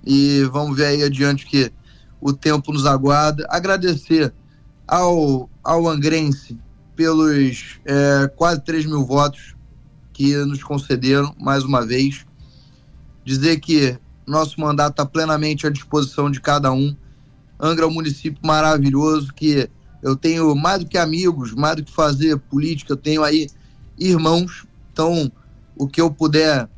e 0.04 0.42
vamos 0.52 0.76
ver 0.76 0.86
aí 0.86 1.02
adiante 1.02 1.46
que 1.46 1.72
o 2.20 2.32
tempo 2.32 2.72
nos 2.72 2.86
aguarda. 2.86 3.46
Agradecer 3.48 4.32
ao, 4.86 5.48
ao 5.62 5.88
Angrense 5.88 6.58
pelos 6.96 7.78
é, 7.84 8.28
quase 8.34 8.60
3 8.62 8.86
mil 8.86 9.04
votos 9.04 9.54
que 10.12 10.34
nos 10.44 10.62
concederam 10.62 11.34
mais 11.38 11.62
uma 11.62 11.86
vez. 11.86 12.26
Dizer 13.24 13.60
que 13.60 13.98
nosso 14.26 14.60
mandato 14.60 14.90
está 14.90 15.06
plenamente 15.06 15.66
à 15.66 15.70
disposição 15.70 16.30
de 16.30 16.40
cada 16.40 16.72
um. 16.72 16.96
Angra 17.60 17.84
é 17.84 17.88
um 17.88 17.92
município 17.92 18.40
maravilhoso 18.44 19.32
que 19.32 19.68
eu 20.02 20.16
tenho 20.16 20.54
mais 20.54 20.80
do 20.80 20.86
que 20.86 20.98
amigos, 20.98 21.52
mais 21.52 21.76
do 21.76 21.84
que 21.84 21.92
fazer 21.92 22.38
política, 22.38 22.92
eu 22.92 22.96
tenho 22.96 23.22
aí 23.22 23.48
irmãos. 23.98 24.66
Então, 24.92 25.30
o 25.78 25.86
que 25.86 26.00
eu 26.00 26.10
puder 26.10 26.68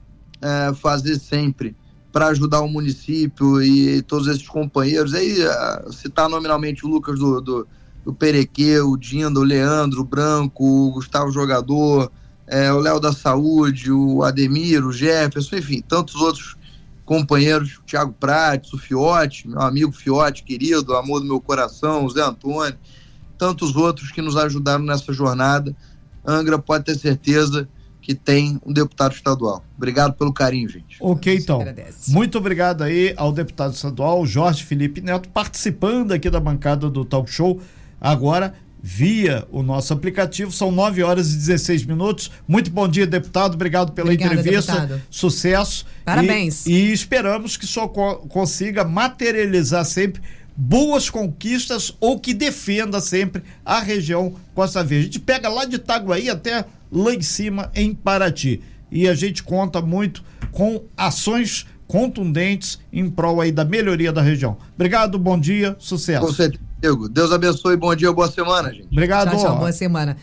é, 0.40 0.74
fazer 0.74 1.18
sempre 1.18 1.76
para 2.12 2.28
ajudar 2.28 2.60
o 2.60 2.68
município 2.68 3.62
e 3.62 4.02
todos 4.02 4.26
esses 4.26 4.46
companheiros. 4.46 5.14
Aí, 5.14 5.40
é, 5.40 5.92
citar 5.92 6.28
nominalmente 6.28 6.84
o 6.84 6.88
Lucas 6.88 7.18
do, 7.18 7.40
do, 7.40 7.68
do 8.04 8.12
Perequê, 8.12 8.80
o 8.80 8.96
Dinda, 8.96 9.38
o 9.38 9.44
Leandro, 9.44 10.00
o 10.00 10.04
Branco, 10.04 10.64
o 10.64 10.92
Gustavo 10.92 11.30
Jogador, 11.30 12.10
é, 12.46 12.72
o 12.72 12.78
Léo 12.78 12.98
da 12.98 13.12
Saúde, 13.12 13.92
o 13.92 14.24
Ademir, 14.24 14.84
o 14.84 14.92
Jefferson, 14.92 15.56
enfim, 15.56 15.80
tantos 15.86 16.16
outros 16.16 16.56
companheiros, 17.04 17.78
o 17.78 17.82
Thiago 17.82 18.12
Prates, 18.18 18.72
o 18.72 18.78
Fiote, 18.78 19.48
meu 19.48 19.60
amigo 19.60 19.92
Fiote, 19.92 20.42
querido, 20.42 20.96
amor 20.96 21.20
do 21.20 21.26
meu 21.26 21.40
coração, 21.40 22.04
o 22.04 22.10
Zé 22.10 22.22
Antônio, 22.22 22.78
tantos 23.38 23.74
outros 23.76 24.12
que 24.12 24.20
nos 24.20 24.36
ajudaram 24.36 24.84
nessa 24.84 25.12
jornada. 25.12 25.74
Angra 26.26 26.58
pode 26.58 26.84
ter 26.84 26.96
certeza 26.96 27.68
que 28.11 28.14
tem 28.16 28.61
um 28.66 28.73
deputado 28.73 29.14
estadual. 29.14 29.64
Obrigado 29.77 30.14
pelo 30.14 30.33
carinho, 30.33 30.68
gente. 30.68 30.96
Ok, 30.99 31.33
então. 31.33 31.64
Muito 32.09 32.38
obrigado 32.38 32.83
aí 32.83 33.14
ao 33.16 33.31
deputado 33.31 33.73
estadual 33.73 34.27
Jorge 34.27 34.64
Felipe 34.64 35.01
Neto 35.01 35.29
participando 35.29 36.11
aqui 36.11 36.29
da 36.29 36.40
bancada 36.40 36.90
do 36.90 37.05
Talk 37.05 37.31
Show. 37.31 37.61
Agora 38.01 38.53
via 38.83 39.46
o 39.53 39.62
nosso 39.62 39.92
aplicativo. 39.92 40.51
São 40.51 40.73
9 40.73 41.05
horas 41.05 41.33
e 41.33 41.37
16 41.37 41.85
minutos. 41.85 42.33
Muito 42.49 42.68
bom 42.73 42.88
dia, 42.88 43.07
deputado. 43.07 43.55
Obrigado 43.55 43.92
pela 43.92 44.09
Obrigada, 44.09 44.35
entrevista. 44.35 44.73
Deputado. 44.73 45.03
Sucesso. 45.09 45.87
Parabéns. 46.05 46.66
E, 46.66 46.73
e 46.73 46.92
esperamos 46.92 47.57
que 47.57 47.64
só 47.64 47.87
co 47.87 48.27
consiga 48.29 48.83
materializar 48.83 49.85
sempre 49.85 50.20
boas 50.61 51.09
conquistas 51.09 51.96
ou 51.99 52.20
que 52.20 52.35
defenda 52.35 53.01
sempre 53.01 53.42
a 53.64 53.81
região 53.81 54.35
Costa 54.55 54.85
Verde. 54.85 55.05
A 55.05 55.07
gente 55.07 55.18
pega 55.18 55.49
lá 55.49 55.64
de 55.64 55.77
Itaguaí 55.77 56.29
até 56.29 56.66
lá 56.92 57.14
em 57.14 57.23
cima 57.23 57.70
em 57.75 57.94
Paraty. 57.94 58.62
E 58.90 59.09
a 59.09 59.14
gente 59.14 59.42
conta 59.42 59.81
muito 59.81 60.23
com 60.53 60.83
ações 60.96 61.66
contundentes 61.87 62.79
em 62.92 63.09
prol 63.09 63.40
aí 63.40 63.51
da 63.51 63.64
melhoria 63.64 64.12
da 64.12 64.20
região. 64.20 64.59
Obrigado, 64.75 65.18
bom 65.18 65.38
dia, 65.40 65.77
sucesso. 65.79 66.27
Com 66.27 66.33
certeza. 66.33 66.61
Deus 67.11 67.33
abençoe, 67.33 67.77
bom 67.77 67.94
dia, 67.94 68.12
boa 68.12 68.31
semana, 68.31 68.70
gente. 68.70 68.88
Obrigado. 68.92 69.31
Tchau, 69.31 69.40
tchau, 69.40 69.59
boa 69.59 69.73
semana. 69.73 70.16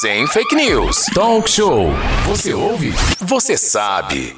Sem 0.00 0.26
fake 0.26 0.54
news. 0.54 1.06
Talk 1.14 1.50
show. 1.50 1.88
Você 2.26 2.54
ouve? 2.54 2.92
Você 3.20 3.56
sabe. 3.56 4.36